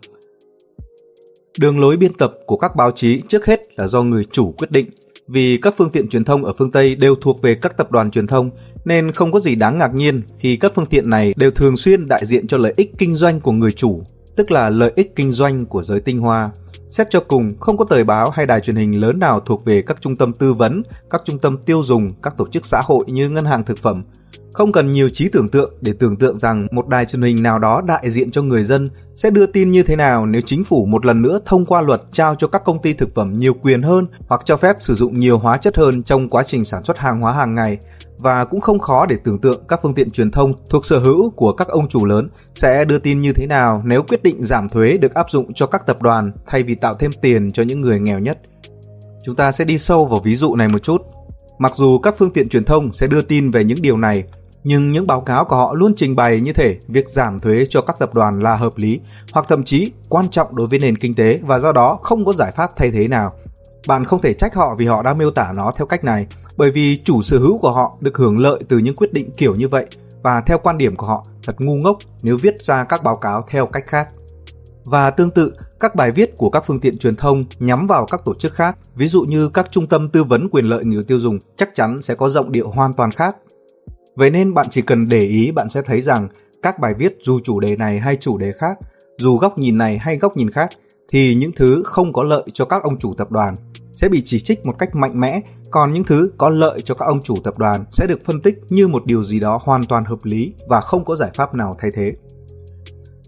Đường 1.58 1.80
lối 1.80 1.96
biên 1.96 2.12
tập 2.12 2.30
của 2.46 2.56
các 2.56 2.76
báo 2.76 2.90
chí 2.90 3.22
trước 3.28 3.46
hết 3.46 3.60
là 3.76 3.86
do 3.86 4.02
người 4.02 4.26
chủ 4.30 4.54
quyết 4.58 4.70
định, 4.70 4.90
vì 5.28 5.58
các 5.62 5.74
phương 5.76 5.90
tiện 5.90 6.08
truyền 6.08 6.24
thông 6.24 6.44
ở 6.44 6.52
phương 6.58 6.70
Tây 6.70 6.94
đều 6.94 7.14
thuộc 7.14 7.42
về 7.42 7.54
các 7.54 7.76
tập 7.76 7.90
đoàn 7.90 8.10
truyền 8.10 8.26
thông 8.26 8.50
nên 8.84 9.12
không 9.12 9.32
có 9.32 9.40
gì 9.40 9.54
đáng 9.54 9.78
ngạc 9.78 9.94
nhiên 9.94 10.22
khi 10.38 10.56
các 10.56 10.72
phương 10.74 10.86
tiện 10.86 11.10
này 11.10 11.34
đều 11.36 11.50
thường 11.50 11.76
xuyên 11.76 12.08
đại 12.08 12.26
diện 12.26 12.46
cho 12.46 12.56
lợi 12.56 12.74
ích 12.76 12.92
kinh 12.98 13.14
doanh 13.14 13.40
của 13.40 13.52
người 13.52 13.72
chủ, 13.72 14.02
tức 14.36 14.50
là 14.50 14.70
lợi 14.70 14.92
ích 14.96 15.16
kinh 15.16 15.32
doanh 15.32 15.66
của 15.66 15.82
giới 15.82 16.00
tinh 16.00 16.18
hoa. 16.18 16.50
Xét 16.88 17.06
cho 17.10 17.20
cùng, 17.20 17.50
không 17.60 17.76
có 17.76 17.84
tờ 17.84 18.04
báo 18.04 18.30
hay 18.30 18.46
đài 18.46 18.60
truyền 18.60 18.76
hình 18.76 19.00
lớn 19.00 19.18
nào 19.18 19.40
thuộc 19.40 19.64
về 19.64 19.82
các 19.82 20.00
trung 20.00 20.16
tâm 20.16 20.32
tư 20.32 20.52
vấn, 20.52 20.82
các 21.10 21.22
trung 21.24 21.38
tâm 21.38 21.56
tiêu 21.66 21.82
dùng, 21.82 22.14
các 22.22 22.36
tổ 22.36 22.48
chức 22.48 22.66
xã 22.66 22.80
hội 22.84 23.04
như 23.08 23.28
ngân 23.28 23.44
hàng 23.44 23.64
thực 23.64 23.78
phẩm. 23.78 24.04
Không 24.54 24.72
cần 24.72 24.92
nhiều 24.92 25.08
trí 25.08 25.28
tưởng 25.28 25.48
tượng 25.48 25.72
để 25.80 25.92
tưởng 25.98 26.16
tượng 26.16 26.38
rằng 26.38 26.66
một 26.70 26.88
đài 26.88 27.04
truyền 27.04 27.22
hình 27.22 27.42
nào 27.42 27.58
đó 27.58 27.82
đại 27.86 28.10
diện 28.10 28.30
cho 28.30 28.42
người 28.42 28.64
dân 28.64 28.90
sẽ 29.14 29.30
đưa 29.30 29.46
tin 29.46 29.70
như 29.70 29.82
thế 29.82 29.96
nào 29.96 30.26
nếu 30.26 30.40
chính 30.46 30.64
phủ 30.64 30.86
một 30.86 31.06
lần 31.06 31.22
nữa 31.22 31.40
thông 31.46 31.66
qua 31.66 31.80
luật 31.80 32.00
trao 32.12 32.34
cho 32.34 32.48
các 32.48 32.64
công 32.64 32.82
ty 32.82 32.92
thực 32.92 33.14
phẩm 33.14 33.36
nhiều 33.36 33.54
quyền 33.54 33.82
hơn 33.82 34.06
hoặc 34.28 34.40
cho 34.44 34.56
phép 34.56 34.76
sử 34.80 34.94
dụng 34.94 35.20
nhiều 35.20 35.38
hóa 35.38 35.56
chất 35.56 35.76
hơn 35.76 36.02
trong 36.02 36.28
quá 36.28 36.42
trình 36.42 36.64
sản 36.64 36.84
xuất 36.84 36.98
hàng 36.98 37.20
hóa 37.20 37.32
hàng 37.32 37.54
ngày 37.54 37.78
và 38.18 38.44
cũng 38.44 38.60
không 38.60 38.78
khó 38.78 39.06
để 39.06 39.16
tưởng 39.24 39.38
tượng 39.38 39.64
các 39.68 39.80
phương 39.82 39.94
tiện 39.94 40.10
truyền 40.10 40.30
thông 40.30 40.52
thuộc 40.70 40.86
sở 40.86 40.98
hữu 40.98 41.30
của 41.30 41.52
các 41.52 41.68
ông 41.68 41.88
chủ 41.88 42.04
lớn 42.04 42.28
sẽ 42.54 42.84
đưa 42.84 42.98
tin 42.98 43.20
như 43.20 43.32
thế 43.32 43.46
nào 43.46 43.82
nếu 43.84 44.02
quyết 44.02 44.22
định 44.22 44.44
giảm 44.44 44.68
thuế 44.68 44.96
được 44.96 45.14
áp 45.14 45.30
dụng 45.30 45.52
cho 45.54 45.66
các 45.66 45.86
tập 45.86 46.02
đoàn 46.02 46.32
thay 46.46 46.62
vì 46.62 46.74
tạo 46.74 46.94
thêm 46.94 47.12
tiền 47.22 47.50
cho 47.50 47.62
những 47.62 47.80
người 47.80 48.00
nghèo 48.00 48.18
nhất. 48.18 48.38
Chúng 49.24 49.34
ta 49.34 49.52
sẽ 49.52 49.64
đi 49.64 49.78
sâu 49.78 50.06
vào 50.06 50.20
ví 50.20 50.36
dụ 50.36 50.54
này 50.54 50.68
một 50.68 50.82
chút. 50.82 51.02
Mặc 51.58 51.72
dù 51.74 51.98
các 51.98 52.14
phương 52.18 52.32
tiện 52.32 52.48
truyền 52.48 52.64
thông 52.64 52.92
sẽ 52.92 53.06
đưa 53.06 53.22
tin 53.22 53.50
về 53.50 53.64
những 53.64 53.82
điều 53.82 53.96
này, 53.96 54.24
nhưng 54.64 54.88
những 54.88 55.06
báo 55.06 55.20
cáo 55.20 55.44
của 55.44 55.56
họ 55.56 55.74
luôn 55.74 55.94
trình 55.96 56.16
bày 56.16 56.40
như 56.40 56.52
thể 56.52 56.76
việc 56.88 57.08
giảm 57.08 57.40
thuế 57.40 57.64
cho 57.68 57.80
các 57.80 57.96
tập 57.98 58.14
đoàn 58.14 58.42
là 58.42 58.56
hợp 58.56 58.72
lý 58.76 59.00
hoặc 59.32 59.46
thậm 59.48 59.64
chí 59.64 59.92
quan 60.08 60.28
trọng 60.28 60.56
đối 60.56 60.66
với 60.66 60.78
nền 60.78 60.98
kinh 60.98 61.14
tế 61.14 61.38
và 61.42 61.58
do 61.58 61.72
đó 61.72 61.98
không 62.02 62.24
có 62.24 62.32
giải 62.32 62.52
pháp 62.52 62.70
thay 62.76 62.90
thế 62.90 63.08
nào. 63.08 63.32
Bạn 63.88 64.04
không 64.04 64.20
thể 64.20 64.34
trách 64.34 64.54
họ 64.54 64.74
vì 64.78 64.86
họ 64.86 65.02
đã 65.02 65.14
miêu 65.14 65.30
tả 65.30 65.52
nó 65.56 65.72
theo 65.76 65.86
cách 65.86 66.04
này, 66.04 66.26
bởi 66.56 66.70
vì 66.70 67.00
chủ 67.04 67.22
sở 67.22 67.38
hữu 67.38 67.58
của 67.58 67.72
họ 67.72 67.96
được 68.00 68.16
hưởng 68.16 68.38
lợi 68.38 68.60
từ 68.68 68.78
những 68.78 68.96
quyết 68.96 69.12
định 69.12 69.30
kiểu 69.36 69.54
như 69.54 69.68
vậy 69.68 69.86
và 70.22 70.40
theo 70.40 70.58
quan 70.58 70.78
điểm 70.78 70.96
của 70.96 71.06
họ 71.06 71.24
thật 71.46 71.56
ngu 71.58 71.74
ngốc 71.74 71.98
nếu 72.22 72.36
viết 72.36 72.62
ra 72.62 72.84
các 72.84 73.02
báo 73.02 73.16
cáo 73.16 73.44
theo 73.48 73.66
cách 73.66 73.84
khác. 73.86 74.08
Và 74.84 75.10
tương 75.10 75.30
tự, 75.30 75.52
các 75.80 75.94
bài 75.94 76.12
viết 76.12 76.36
của 76.36 76.50
các 76.50 76.64
phương 76.66 76.80
tiện 76.80 76.98
truyền 76.98 77.16
thông 77.16 77.44
nhắm 77.58 77.86
vào 77.86 78.06
các 78.06 78.20
tổ 78.24 78.34
chức 78.34 78.54
khác, 78.54 78.78
ví 78.94 79.08
dụ 79.08 79.22
như 79.22 79.48
các 79.48 79.66
trung 79.70 79.86
tâm 79.86 80.08
tư 80.08 80.24
vấn 80.24 80.48
quyền 80.48 80.64
lợi 80.64 80.84
người 80.84 81.04
tiêu 81.04 81.20
dùng, 81.20 81.38
chắc 81.56 81.74
chắn 81.74 82.02
sẽ 82.02 82.14
có 82.14 82.28
giọng 82.28 82.52
điệu 82.52 82.70
hoàn 82.70 82.94
toàn 82.94 83.10
khác. 83.10 83.36
Vậy 84.16 84.30
nên 84.30 84.54
bạn 84.54 84.66
chỉ 84.70 84.82
cần 84.82 85.08
để 85.08 85.20
ý 85.20 85.50
bạn 85.50 85.68
sẽ 85.68 85.82
thấy 85.82 86.00
rằng 86.00 86.28
các 86.62 86.78
bài 86.78 86.94
viết 86.94 87.16
dù 87.20 87.40
chủ 87.44 87.60
đề 87.60 87.76
này 87.76 88.00
hay 88.00 88.16
chủ 88.16 88.38
đề 88.38 88.52
khác, 88.52 88.78
dù 89.18 89.38
góc 89.38 89.58
nhìn 89.58 89.78
này 89.78 89.98
hay 89.98 90.16
góc 90.16 90.36
nhìn 90.36 90.50
khác, 90.50 90.70
thì 91.08 91.34
những 91.34 91.52
thứ 91.52 91.82
không 91.84 92.12
có 92.12 92.22
lợi 92.22 92.44
cho 92.52 92.64
các 92.64 92.82
ông 92.82 92.98
chủ 92.98 93.14
tập 93.14 93.30
đoàn 93.30 93.54
sẽ 93.94 94.08
bị 94.08 94.22
chỉ 94.24 94.40
trích 94.40 94.66
một 94.66 94.78
cách 94.78 94.94
mạnh 94.94 95.20
mẽ 95.20 95.40
còn 95.70 95.92
những 95.92 96.04
thứ 96.04 96.30
có 96.38 96.50
lợi 96.50 96.80
cho 96.80 96.94
các 96.94 97.06
ông 97.06 97.22
chủ 97.22 97.36
tập 97.44 97.58
đoàn 97.58 97.84
sẽ 97.90 98.06
được 98.06 98.24
phân 98.24 98.40
tích 98.40 98.58
như 98.68 98.88
một 98.88 99.06
điều 99.06 99.22
gì 99.22 99.40
đó 99.40 99.60
hoàn 99.62 99.84
toàn 99.84 100.04
hợp 100.04 100.18
lý 100.22 100.52
và 100.68 100.80
không 100.80 101.04
có 101.04 101.16
giải 101.16 101.30
pháp 101.34 101.54
nào 101.54 101.74
thay 101.78 101.90
thế. 101.94 102.12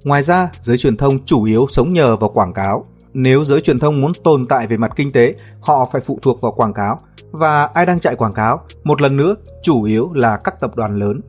Ngoài 0.05 0.23
ra, 0.23 0.51
giới 0.61 0.79
truyền 0.79 0.97
thông 0.97 1.25
chủ 1.25 1.45
yếu 1.45 1.67
sống 1.71 1.93
nhờ 1.93 2.17
vào 2.17 2.31
quảng 2.31 2.53
cáo. 2.53 2.87
Nếu 3.13 3.45
giới 3.45 3.61
truyền 3.61 3.79
thông 3.79 4.01
muốn 4.01 4.13
tồn 4.25 4.47
tại 4.47 4.67
về 4.67 4.77
mặt 4.77 4.93
kinh 4.97 5.13
tế, 5.13 5.35
họ 5.61 5.89
phải 5.93 6.01
phụ 6.01 6.19
thuộc 6.23 6.41
vào 6.41 6.53
quảng 6.53 6.73
cáo. 6.73 6.99
Và 7.31 7.65
ai 7.65 7.87
đang 7.87 8.01
chạy 8.01 8.17
quảng 8.17 8.33
cáo? 8.33 8.61
Một 8.85 9.03
lần 9.03 9.17
nữa, 9.17 9.35
chủ 9.63 9.83
yếu 9.83 10.13
là 10.13 10.37
các 10.45 10.61
tập 10.61 10.77
đoàn 10.77 10.99
lớn. 10.99 11.21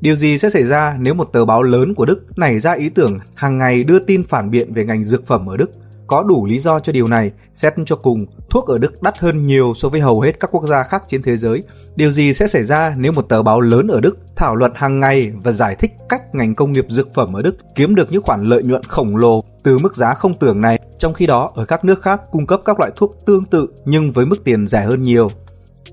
Điều 0.00 0.14
gì 0.14 0.38
sẽ 0.38 0.50
xảy 0.50 0.64
ra 0.64 0.96
nếu 1.00 1.14
một 1.14 1.28
tờ 1.32 1.44
báo 1.44 1.62
lớn 1.62 1.94
của 1.94 2.04
Đức 2.04 2.24
nảy 2.36 2.58
ra 2.58 2.72
ý 2.72 2.88
tưởng 2.88 3.18
hàng 3.34 3.58
ngày 3.58 3.84
đưa 3.84 3.98
tin 3.98 4.24
phản 4.24 4.50
biện 4.50 4.74
về 4.74 4.84
ngành 4.84 5.04
dược 5.04 5.26
phẩm 5.26 5.46
ở 5.46 5.56
Đức 5.56 5.70
có 6.06 6.22
đủ 6.22 6.46
lý 6.46 6.58
do 6.58 6.80
cho 6.80 6.92
điều 6.92 7.08
này, 7.08 7.32
xét 7.54 7.74
cho 7.86 7.96
cùng, 7.96 8.20
thuốc 8.50 8.66
ở 8.66 8.78
Đức 8.78 9.02
đắt 9.02 9.18
hơn 9.18 9.46
nhiều 9.46 9.72
so 9.76 9.88
với 9.88 10.00
hầu 10.00 10.20
hết 10.20 10.40
các 10.40 10.50
quốc 10.52 10.66
gia 10.66 10.82
khác 10.82 11.02
trên 11.08 11.22
thế 11.22 11.36
giới. 11.36 11.62
Điều 11.96 12.12
gì 12.12 12.32
sẽ 12.32 12.46
xảy 12.46 12.64
ra 12.64 12.94
nếu 12.98 13.12
một 13.12 13.28
tờ 13.28 13.42
báo 13.42 13.60
lớn 13.60 13.88
ở 13.88 14.00
Đức 14.00 14.16
thảo 14.36 14.56
luận 14.56 14.72
hàng 14.74 15.00
ngày 15.00 15.32
và 15.42 15.52
giải 15.52 15.76
thích 15.78 15.90
cách 16.08 16.34
ngành 16.34 16.54
công 16.54 16.72
nghiệp 16.72 16.86
dược 16.88 17.14
phẩm 17.14 17.32
ở 17.32 17.42
Đức 17.42 17.56
kiếm 17.74 17.94
được 17.94 18.12
những 18.12 18.22
khoản 18.22 18.44
lợi 18.44 18.62
nhuận 18.62 18.82
khổng 18.82 19.16
lồ 19.16 19.40
từ 19.62 19.78
mức 19.78 19.96
giá 19.96 20.14
không 20.14 20.34
tưởng 20.34 20.60
này, 20.60 20.78
trong 20.98 21.12
khi 21.12 21.26
đó 21.26 21.50
ở 21.54 21.64
các 21.64 21.84
nước 21.84 22.02
khác 22.02 22.20
cung 22.30 22.46
cấp 22.46 22.60
các 22.64 22.78
loại 22.78 22.90
thuốc 22.96 23.16
tương 23.26 23.44
tự 23.44 23.66
nhưng 23.84 24.12
với 24.12 24.26
mức 24.26 24.44
tiền 24.44 24.66
rẻ 24.66 24.84
hơn 24.84 25.02
nhiều. 25.02 25.28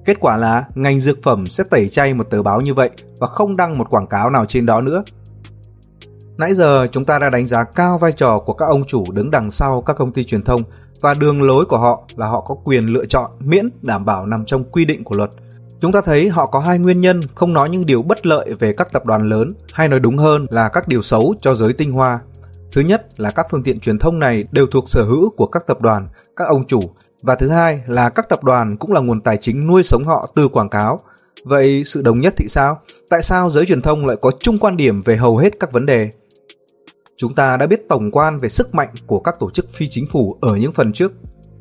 Kết 0.05 0.17
quả 0.19 0.37
là 0.37 0.65
ngành 0.75 0.99
dược 0.99 1.23
phẩm 1.23 1.47
sẽ 1.47 1.63
tẩy 1.69 1.89
chay 1.89 2.13
một 2.13 2.29
tờ 2.29 2.41
báo 2.41 2.61
như 2.61 2.73
vậy 2.73 2.89
và 3.19 3.27
không 3.27 3.57
đăng 3.57 3.77
một 3.77 3.89
quảng 3.89 4.07
cáo 4.07 4.29
nào 4.29 4.45
trên 4.45 4.65
đó 4.65 4.81
nữa. 4.81 5.03
Nãy 6.37 6.53
giờ 6.53 6.87
chúng 6.91 7.05
ta 7.05 7.19
đã 7.19 7.29
đánh 7.29 7.47
giá 7.47 7.63
cao 7.63 7.97
vai 7.97 8.11
trò 8.11 8.39
của 8.39 8.53
các 8.53 8.65
ông 8.65 8.83
chủ 8.87 9.11
đứng 9.11 9.31
đằng 9.31 9.51
sau 9.51 9.81
các 9.81 9.93
công 9.93 10.11
ty 10.11 10.23
truyền 10.23 10.41
thông 10.41 10.61
và 11.01 11.13
đường 11.13 11.41
lối 11.41 11.65
của 11.65 11.77
họ 11.77 12.03
là 12.15 12.27
họ 12.27 12.41
có 12.41 12.55
quyền 12.55 12.85
lựa 12.85 13.05
chọn 13.05 13.31
miễn 13.39 13.69
đảm 13.81 14.05
bảo 14.05 14.25
nằm 14.25 14.45
trong 14.45 14.63
quy 14.63 14.85
định 14.85 15.03
của 15.03 15.15
luật. 15.15 15.29
Chúng 15.81 15.91
ta 15.91 16.01
thấy 16.01 16.29
họ 16.29 16.45
có 16.45 16.59
hai 16.59 16.79
nguyên 16.79 17.01
nhân 17.01 17.21
không 17.35 17.53
nói 17.53 17.69
những 17.69 17.85
điều 17.85 18.01
bất 18.01 18.25
lợi 18.25 18.53
về 18.59 18.73
các 18.73 18.91
tập 18.91 19.05
đoàn 19.05 19.29
lớn, 19.29 19.49
hay 19.73 19.87
nói 19.87 19.99
đúng 19.99 20.17
hơn 20.17 20.45
là 20.49 20.69
các 20.69 20.87
điều 20.87 21.01
xấu 21.01 21.35
cho 21.41 21.53
giới 21.53 21.73
tinh 21.73 21.91
hoa. 21.91 22.19
Thứ 22.71 22.81
nhất 22.81 23.19
là 23.19 23.31
các 23.31 23.47
phương 23.51 23.63
tiện 23.63 23.79
truyền 23.79 23.99
thông 23.99 24.19
này 24.19 24.43
đều 24.51 24.67
thuộc 24.67 24.89
sở 24.89 25.03
hữu 25.03 25.29
của 25.29 25.47
các 25.47 25.67
tập 25.67 25.81
đoàn, 25.81 26.07
các 26.35 26.47
ông 26.47 26.63
chủ, 26.63 26.81
và 27.21 27.35
thứ 27.35 27.49
hai 27.49 27.81
là 27.87 28.09
các 28.09 28.29
tập 28.29 28.43
đoàn 28.43 28.77
cũng 28.77 28.91
là 28.91 29.01
nguồn 29.01 29.21
tài 29.21 29.37
chính 29.37 29.67
nuôi 29.67 29.83
sống 29.83 30.03
họ 30.03 30.27
từ 30.35 30.47
quảng 30.47 30.69
cáo. 30.69 30.99
Vậy 31.43 31.83
sự 31.85 32.01
đồng 32.01 32.19
nhất 32.19 32.33
thì 32.37 32.47
sao? 32.47 32.79
Tại 33.09 33.21
sao 33.21 33.49
giới 33.49 33.65
truyền 33.65 33.81
thông 33.81 34.05
lại 34.05 34.17
có 34.21 34.31
chung 34.39 34.59
quan 34.59 34.77
điểm 34.77 35.01
về 35.01 35.17
hầu 35.17 35.37
hết 35.37 35.59
các 35.59 35.71
vấn 35.71 35.85
đề? 35.85 36.09
Chúng 37.23 37.35
ta 37.35 37.57
đã 37.57 37.67
biết 37.67 37.89
tổng 37.89 38.11
quan 38.11 38.39
về 38.39 38.49
sức 38.49 38.75
mạnh 38.75 38.89
của 39.07 39.19
các 39.19 39.35
tổ 39.39 39.49
chức 39.49 39.69
phi 39.69 39.87
chính 39.87 40.07
phủ 40.07 40.37
ở 40.41 40.55
những 40.55 40.71
phần 40.71 40.93
trước. 40.93 41.13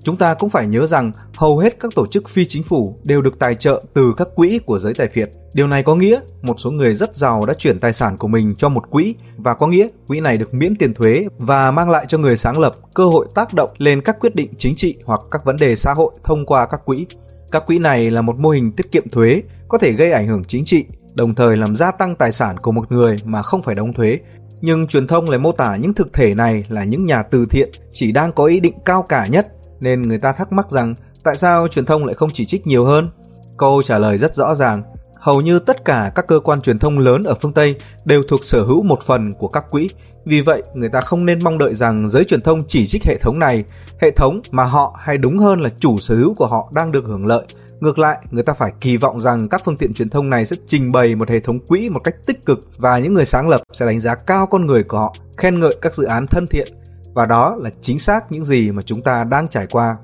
Chúng 0.05 0.17
ta 0.17 0.35
cũng 0.35 0.50
phải 0.50 0.67
nhớ 0.67 0.87
rằng 0.87 1.12
hầu 1.37 1.59
hết 1.59 1.81
các 1.81 1.93
tổ 1.94 2.06
chức 2.06 2.29
phi 2.29 2.44
chính 2.44 2.62
phủ 2.62 2.99
đều 3.05 3.23
được 3.23 3.38
tài 3.38 3.55
trợ 3.55 3.82
từ 3.94 4.14
các 4.17 4.29
quỹ 4.35 4.59
của 4.67 4.79
giới 4.79 4.94
tài 4.94 5.09
phiệt. 5.09 5.31
Điều 5.55 5.67
này 5.67 5.82
có 5.82 5.94
nghĩa 5.94 6.20
một 6.43 6.61
số 6.61 6.70
người 6.70 6.94
rất 6.94 7.17
giàu 7.17 7.47
đã 7.47 7.55
chuyển 7.55 7.81
tài 7.81 7.93
sản 7.93 8.17
của 8.17 8.29
mình 8.29 8.55
cho 8.59 8.69
một 8.69 8.91
quỹ, 8.91 9.14
và 9.37 9.55
có 9.55 9.67
nghĩa 9.67 9.88
quỹ 10.09 10.20
này 10.20 10.37
được 10.37 10.55
miễn 10.55 10.76
tiền 10.76 10.94
thuế 10.94 11.26
và 11.38 11.70
mang 11.70 11.91
lại 11.91 12.05
cho 12.09 12.19
người 12.19 12.37
sáng 12.37 12.59
lập 12.59 12.73
cơ 12.94 13.05
hội 13.05 13.26
tác 13.35 13.55
động 13.55 13.70
lên 13.79 14.00
các 14.00 14.20
quyết 14.20 14.35
định 14.35 14.55
chính 14.59 14.75
trị 14.75 14.97
hoặc 15.05 15.20
các 15.31 15.44
vấn 15.44 15.56
đề 15.56 15.76
xã 15.76 15.94
hội 15.94 16.14
thông 16.25 16.47
qua 16.47 16.67
các 16.67 16.81
quỹ. 16.85 17.06
Các 17.52 17.66
quỹ 17.66 17.78
này 17.78 18.11
là 18.11 18.23
một 18.23 18.38
mô 18.38 18.50
hình 18.50 18.73
tiết 18.73 18.92
kiệm 18.92 19.09
thuế, 19.09 19.42
có 19.69 19.78
thể 19.78 19.92
gây 19.92 20.12
ảnh 20.12 20.26
hưởng 20.26 20.45
chính 20.45 20.64
trị, 20.64 20.85
đồng 21.14 21.35
thời 21.35 21.57
làm 21.57 21.76
gia 21.76 21.90
tăng 21.90 22.16
tài 22.16 22.33
sản 22.33 22.57
của 22.59 22.73
một 22.73 22.92
người 22.92 23.16
mà 23.25 23.42
không 23.42 23.62
phải 23.62 23.75
đóng 23.75 23.92
thuế 23.92 24.19
nhưng 24.62 24.87
truyền 24.87 25.07
thông 25.07 25.31
lại 25.31 25.38
mô 25.38 25.52
tả 25.52 25.76
những 25.76 25.95
thực 25.95 26.12
thể 26.12 26.35
này 26.35 26.64
là 26.69 26.85
những 26.85 27.04
nhà 27.04 27.23
từ 27.23 27.47
thiện 27.47 27.71
chỉ 27.90 28.12
đang 28.12 28.33
có 28.33 28.45
ý 28.45 28.61
định 28.61 28.75
cao 28.85 29.02
cả 29.02 29.26
nhất. 29.26 29.47
Nên 29.81 30.02
người 30.02 30.19
ta 30.19 30.33
thắc 30.33 30.52
mắc 30.52 30.71
rằng 30.71 30.95
tại 31.25 31.37
sao 31.37 31.69
truyền 31.69 31.85
thông 31.87 32.04
lại 32.07 32.14
không 32.14 32.31
chỉ 32.33 32.45
trích 32.45 32.66
nhiều 32.66 32.85
hơn? 32.85 33.11
Câu 33.59 33.83
trả 33.83 33.99
lời 33.99 34.19
rất 34.19 34.35
rõ 34.35 34.54
ràng. 34.54 34.83
Hầu 35.21 35.40
như 35.40 35.59
tất 35.59 35.85
cả 35.85 36.12
các 36.14 36.26
cơ 36.26 36.40
quan 36.40 36.61
truyền 36.61 36.78
thông 36.78 36.99
lớn 36.99 37.23
ở 37.23 37.35
phương 37.35 37.52
Tây 37.52 37.76
đều 38.04 38.23
thuộc 38.28 38.45
sở 38.45 38.62
hữu 38.62 38.83
một 38.83 39.02
phần 39.02 39.33
của 39.33 39.49
các 39.49 39.64
quỹ. 39.71 39.90
Vì 40.25 40.40
vậy, 40.40 40.62
người 40.75 40.88
ta 40.88 41.00
không 41.00 41.26
nên 41.26 41.45
mong 41.45 41.59
đợi 41.59 41.75
rằng 41.75 42.09
giới 42.09 42.25
truyền 42.25 42.42
thông 42.42 42.64
chỉ 42.69 42.87
trích 42.87 43.04
hệ 43.04 43.19
thống 43.19 43.38
này, 43.38 43.64
hệ 44.00 44.11
thống 44.11 44.40
mà 44.50 44.64
họ 44.64 44.97
hay 45.00 45.19
đúng 45.19 45.38
hơn 45.38 45.61
là 45.61 45.69
chủ 45.78 45.99
sở 45.99 46.14
hữu 46.14 46.35
của 46.35 46.47
họ 46.47 46.71
đang 46.75 46.90
được 46.90 47.04
hưởng 47.07 47.26
lợi. 47.26 47.45
Ngược 47.82 47.98
lại, 47.98 48.18
người 48.30 48.42
ta 48.42 48.52
phải 48.52 48.72
kỳ 48.80 48.96
vọng 48.96 49.20
rằng 49.20 49.48
các 49.48 49.62
phương 49.64 49.76
tiện 49.76 49.94
truyền 49.94 50.10
thông 50.10 50.30
này 50.30 50.44
sẽ 50.44 50.56
trình 50.66 50.92
bày 50.92 51.14
một 51.14 51.28
hệ 51.28 51.40
thống 51.40 51.66
quỹ 51.66 51.88
một 51.88 52.00
cách 52.04 52.14
tích 52.26 52.46
cực 52.46 52.60
và 52.78 52.98
những 52.98 53.14
người 53.14 53.24
sáng 53.24 53.48
lập 53.48 53.62
sẽ 53.72 53.86
đánh 53.86 54.00
giá 54.00 54.14
cao 54.14 54.46
con 54.46 54.66
người 54.66 54.82
của 54.84 54.98
họ, 54.98 55.14
khen 55.36 55.60
ngợi 55.60 55.76
các 55.80 55.94
dự 55.94 56.04
án 56.04 56.26
thân 56.26 56.46
thiện. 56.46 56.68
Và 57.14 57.26
đó 57.26 57.56
là 57.60 57.70
chính 57.80 57.98
xác 57.98 58.32
những 58.32 58.44
gì 58.44 58.70
mà 58.70 58.82
chúng 58.82 59.02
ta 59.02 59.24
đang 59.24 59.48
trải 59.48 59.66
qua. 59.70 59.96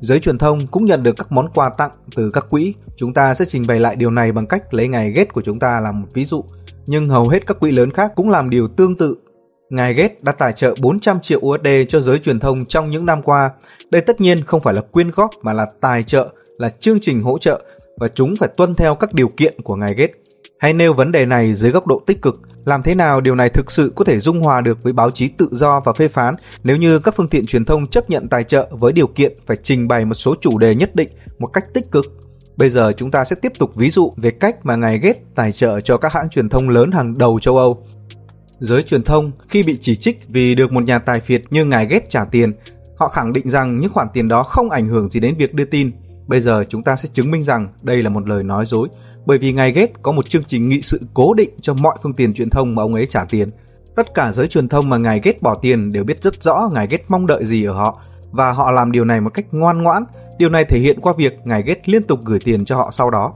Giới 0.00 0.20
truyền 0.20 0.38
thông 0.38 0.66
cũng 0.66 0.84
nhận 0.84 1.02
được 1.02 1.16
các 1.16 1.32
món 1.32 1.48
quà 1.54 1.70
tặng 1.78 1.90
từ 2.16 2.30
các 2.30 2.46
quỹ. 2.50 2.74
Chúng 2.96 3.14
ta 3.14 3.34
sẽ 3.34 3.44
trình 3.44 3.64
bày 3.68 3.80
lại 3.80 3.96
điều 3.96 4.10
này 4.10 4.32
bằng 4.32 4.46
cách 4.46 4.74
lấy 4.74 4.88
ngày 4.88 5.10
ghét 5.10 5.32
của 5.32 5.42
chúng 5.42 5.58
ta 5.58 5.80
làm 5.80 6.00
một 6.00 6.08
ví 6.14 6.24
dụ. 6.24 6.44
Nhưng 6.86 7.06
hầu 7.06 7.28
hết 7.28 7.46
các 7.46 7.60
quỹ 7.60 7.72
lớn 7.72 7.90
khác 7.90 8.12
cũng 8.16 8.30
làm 8.30 8.50
điều 8.50 8.68
tương 8.68 8.96
tự 8.96 9.16
Ngài 9.70 9.94
Gates 9.94 10.22
đã 10.22 10.32
tài 10.32 10.52
trợ 10.52 10.74
400 10.80 11.20
triệu 11.20 11.40
USD 11.40 11.68
cho 11.88 12.00
giới 12.00 12.18
truyền 12.18 12.40
thông 12.40 12.66
trong 12.66 12.90
những 12.90 13.06
năm 13.06 13.22
qua. 13.22 13.50
Đây 13.90 14.00
tất 14.00 14.20
nhiên 14.20 14.44
không 14.44 14.60
phải 14.60 14.74
là 14.74 14.80
quyên 14.80 15.10
góp 15.10 15.30
mà 15.42 15.52
là 15.52 15.66
tài 15.80 16.02
trợ 16.02 16.28
là 16.60 16.68
chương 16.68 17.00
trình 17.00 17.22
hỗ 17.22 17.38
trợ 17.38 17.64
và 17.96 18.08
chúng 18.08 18.36
phải 18.36 18.48
tuân 18.56 18.74
theo 18.74 18.94
các 18.94 19.12
điều 19.12 19.28
kiện 19.28 19.60
của 19.62 19.76
ngài 19.76 19.94
Gates. 19.94 20.16
Hay 20.58 20.72
nêu 20.72 20.92
vấn 20.92 21.12
đề 21.12 21.26
này 21.26 21.54
dưới 21.54 21.70
góc 21.70 21.86
độ 21.86 22.02
tích 22.06 22.22
cực, 22.22 22.40
làm 22.64 22.82
thế 22.82 22.94
nào 22.94 23.20
điều 23.20 23.34
này 23.34 23.48
thực 23.48 23.70
sự 23.70 23.92
có 23.96 24.04
thể 24.04 24.18
dung 24.18 24.40
hòa 24.40 24.60
được 24.60 24.82
với 24.82 24.92
báo 24.92 25.10
chí 25.10 25.28
tự 25.28 25.48
do 25.50 25.80
và 25.80 25.92
phê 25.92 26.08
phán 26.08 26.34
nếu 26.62 26.76
như 26.76 26.98
các 26.98 27.14
phương 27.16 27.28
tiện 27.28 27.46
truyền 27.46 27.64
thông 27.64 27.86
chấp 27.86 28.10
nhận 28.10 28.28
tài 28.28 28.44
trợ 28.44 28.68
với 28.70 28.92
điều 28.92 29.06
kiện 29.06 29.32
phải 29.46 29.56
trình 29.56 29.88
bày 29.88 30.04
một 30.04 30.14
số 30.14 30.34
chủ 30.40 30.58
đề 30.58 30.74
nhất 30.74 30.94
định 30.94 31.08
một 31.38 31.46
cách 31.46 31.64
tích 31.74 31.90
cực. 31.90 32.06
Bây 32.56 32.70
giờ 32.70 32.92
chúng 32.96 33.10
ta 33.10 33.24
sẽ 33.24 33.36
tiếp 33.42 33.52
tục 33.58 33.74
ví 33.74 33.90
dụ 33.90 34.12
về 34.16 34.30
cách 34.30 34.66
mà 34.66 34.76
ngài 34.76 34.98
Gates 34.98 35.22
tài 35.34 35.52
trợ 35.52 35.80
cho 35.80 35.96
các 35.96 36.12
hãng 36.12 36.30
truyền 36.30 36.48
thông 36.48 36.68
lớn 36.68 36.90
hàng 36.90 37.18
đầu 37.18 37.38
châu 37.40 37.56
Âu. 37.56 37.86
Giới 38.58 38.82
truyền 38.82 39.02
thông 39.02 39.32
khi 39.48 39.62
bị 39.62 39.78
chỉ 39.80 39.96
trích 39.96 40.18
vì 40.28 40.54
được 40.54 40.72
một 40.72 40.84
nhà 40.84 40.98
tài 40.98 41.20
phiệt 41.20 41.42
như 41.50 41.64
ngài 41.64 41.86
Gates 41.86 42.08
trả 42.08 42.24
tiền 42.24 42.52
Họ 43.00 43.08
khẳng 43.08 43.32
định 43.32 43.50
rằng 43.50 43.78
những 43.78 43.90
khoản 43.90 44.08
tiền 44.12 44.28
đó 44.28 44.42
không 44.42 44.70
ảnh 44.70 44.86
hưởng 44.86 45.10
gì 45.10 45.20
đến 45.20 45.34
việc 45.38 45.54
đưa 45.54 45.64
tin. 45.64 45.90
Bây 46.30 46.40
giờ 46.40 46.64
chúng 46.68 46.82
ta 46.82 46.96
sẽ 46.96 47.08
chứng 47.12 47.30
minh 47.30 47.42
rằng 47.42 47.68
đây 47.82 48.02
là 48.02 48.10
một 48.10 48.28
lời 48.28 48.42
nói 48.42 48.66
dối, 48.66 48.88
bởi 49.26 49.38
vì 49.38 49.52
ngài 49.52 49.72
Gates 49.72 49.90
có 50.02 50.12
một 50.12 50.28
chương 50.28 50.42
trình 50.42 50.68
nghị 50.68 50.82
sự 50.82 51.00
cố 51.14 51.34
định 51.34 51.50
cho 51.60 51.74
mọi 51.74 51.96
phương 52.02 52.14
tiện 52.14 52.34
truyền 52.34 52.50
thông 52.50 52.74
mà 52.74 52.82
ông 52.82 52.94
ấy 52.94 53.06
trả 53.06 53.24
tiền. 53.24 53.48
Tất 53.96 54.14
cả 54.14 54.32
giới 54.32 54.48
truyền 54.48 54.68
thông 54.68 54.88
mà 54.88 54.96
ngài 54.96 55.20
Gates 55.20 55.42
bỏ 55.42 55.54
tiền 55.54 55.92
đều 55.92 56.04
biết 56.04 56.22
rất 56.22 56.42
rõ 56.42 56.70
ngài 56.72 56.86
Gates 56.86 57.06
mong 57.08 57.26
đợi 57.26 57.44
gì 57.44 57.64
ở 57.64 57.72
họ 57.72 58.00
và 58.30 58.52
họ 58.52 58.70
làm 58.70 58.92
điều 58.92 59.04
này 59.04 59.20
một 59.20 59.30
cách 59.34 59.46
ngoan 59.50 59.82
ngoãn. 59.82 60.04
Điều 60.38 60.48
này 60.48 60.64
thể 60.64 60.78
hiện 60.78 61.00
qua 61.00 61.12
việc 61.16 61.38
ngài 61.44 61.62
Gates 61.62 61.82
liên 61.86 62.02
tục 62.02 62.20
gửi 62.24 62.38
tiền 62.44 62.64
cho 62.64 62.76
họ 62.76 62.90
sau 62.92 63.10
đó. 63.10 63.32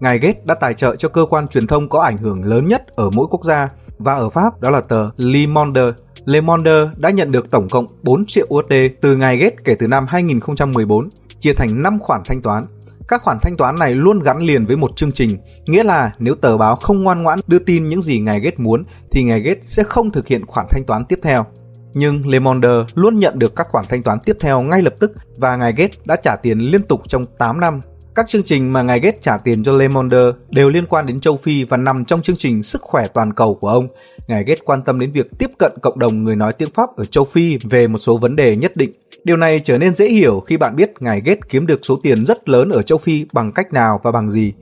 Ngài 0.00 0.18
Gates 0.18 0.44
đã 0.44 0.54
tài 0.54 0.74
trợ 0.74 0.96
cho 0.96 1.08
cơ 1.08 1.26
quan 1.30 1.48
truyền 1.48 1.66
thông 1.66 1.88
có 1.88 2.00
ảnh 2.00 2.16
hưởng 2.16 2.44
lớn 2.44 2.68
nhất 2.68 2.82
ở 2.86 3.10
mỗi 3.10 3.26
quốc 3.30 3.44
gia 3.44 3.68
và 3.98 4.14
ở 4.14 4.30
Pháp 4.30 4.60
đó 4.60 4.70
là 4.70 4.80
tờ 4.80 5.10
Le 5.16 5.46
Monde. 5.46 5.82
Le 6.24 6.40
Monde 6.40 6.88
đã 6.96 7.10
nhận 7.10 7.30
được 7.30 7.50
tổng 7.50 7.68
cộng 7.68 7.86
4 8.02 8.26
triệu 8.26 8.46
USD 8.54 8.72
từ 9.00 9.16
ngài 9.16 9.36
Gates 9.36 9.58
kể 9.64 9.74
từ 9.78 9.86
năm 9.86 10.06
2014, 10.08 11.08
chia 11.40 11.52
thành 11.52 11.82
5 11.82 11.98
khoản 12.00 12.22
thanh 12.24 12.42
toán. 12.42 12.64
Các 13.08 13.22
khoản 13.22 13.38
thanh 13.42 13.56
toán 13.56 13.78
này 13.78 13.94
luôn 13.94 14.18
gắn 14.18 14.38
liền 14.38 14.66
với 14.66 14.76
một 14.76 14.96
chương 14.96 15.12
trình, 15.12 15.38
nghĩa 15.66 15.84
là 15.84 16.10
nếu 16.18 16.34
tờ 16.34 16.56
báo 16.56 16.76
không 16.76 16.98
ngoan 16.98 17.22
ngoãn 17.22 17.38
đưa 17.46 17.58
tin 17.58 17.88
những 17.88 18.02
gì 18.02 18.20
ngài 18.20 18.40
Gates 18.40 18.60
muốn 18.60 18.84
thì 19.10 19.22
ngài 19.22 19.40
Gates 19.40 19.64
sẽ 19.66 19.82
không 19.82 20.10
thực 20.10 20.26
hiện 20.26 20.46
khoản 20.46 20.66
thanh 20.70 20.84
toán 20.84 21.04
tiếp 21.04 21.18
theo. 21.22 21.46
Nhưng 21.94 22.28
Le 22.28 22.38
Monde 22.38 22.68
luôn 22.94 23.18
nhận 23.18 23.38
được 23.38 23.56
các 23.56 23.68
khoản 23.70 23.84
thanh 23.88 24.02
toán 24.02 24.18
tiếp 24.24 24.36
theo 24.40 24.60
ngay 24.60 24.82
lập 24.82 24.94
tức 25.00 25.12
và 25.36 25.56
ngài 25.56 25.72
Gates 25.72 25.98
đã 26.04 26.16
trả 26.16 26.36
tiền 26.36 26.58
liên 26.58 26.82
tục 26.82 27.02
trong 27.08 27.26
8 27.26 27.60
năm 27.60 27.80
các 28.16 28.28
chương 28.28 28.42
trình 28.42 28.72
mà 28.72 28.82
ngài 28.82 29.00
Gates 29.00 29.20
trả 29.20 29.38
tiền 29.38 29.64
cho 29.64 29.72
Le 29.72 29.88
Monde 29.88 30.18
đều 30.50 30.70
liên 30.70 30.86
quan 30.86 31.06
đến 31.06 31.20
châu 31.20 31.36
Phi 31.36 31.64
và 31.64 31.76
nằm 31.76 32.04
trong 32.04 32.22
chương 32.22 32.36
trình 32.36 32.62
sức 32.62 32.82
khỏe 32.82 33.06
toàn 33.08 33.32
cầu 33.32 33.54
của 33.54 33.68
ông. 33.68 33.88
Ngài 34.28 34.44
Gates 34.44 34.62
quan 34.64 34.82
tâm 34.82 35.00
đến 35.00 35.12
việc 35.12 35.26
tiếp 35.38 35.50
cận 35.58 35.72
cộng 35.82 35.98
đồng 35.98 36.24
người 36.24 36.36
nói 36.36 36.52
tiếng 36.52 36.70
Pháp 36.70 36.96
ở 36.96 37.04
châu 37.04 37.24
Phi 37.24 37.58
về 37.62 37.86
một 37.86 37.98
số 37.98 38.16
vấn 38.16 38.36
đề 38.36 38.56
nhất 38.56 38.72
định. 38.76 38.92
Điều 39.26 39.36
này 39.36 39.60
trở 39.64 39.78
nên 39.78 39.94
dễ 39.94 40.08
hiểu 40.08 40.40
khi 40.46 40.56
bạn 40.56 40.76
biết 40.76 40.92
ngài 41.00 41.20
Gates 41.20 41.44
kiếm 41.48 41.66
được 41.66 41.80
số 41.82 41.98
tiền 42.02 42.26
rất 42.26 42.48
lớn 42.48 42.68
ở 42.68 42.82
châu 42.82 42.98
Phi 42.98 43.26
bằng 43.32 43.50
cách 43.50 43.72
nào 43.72 44.00
và 44.02 44.12
bằng 44.12 44.30
gì. 44.30 44.52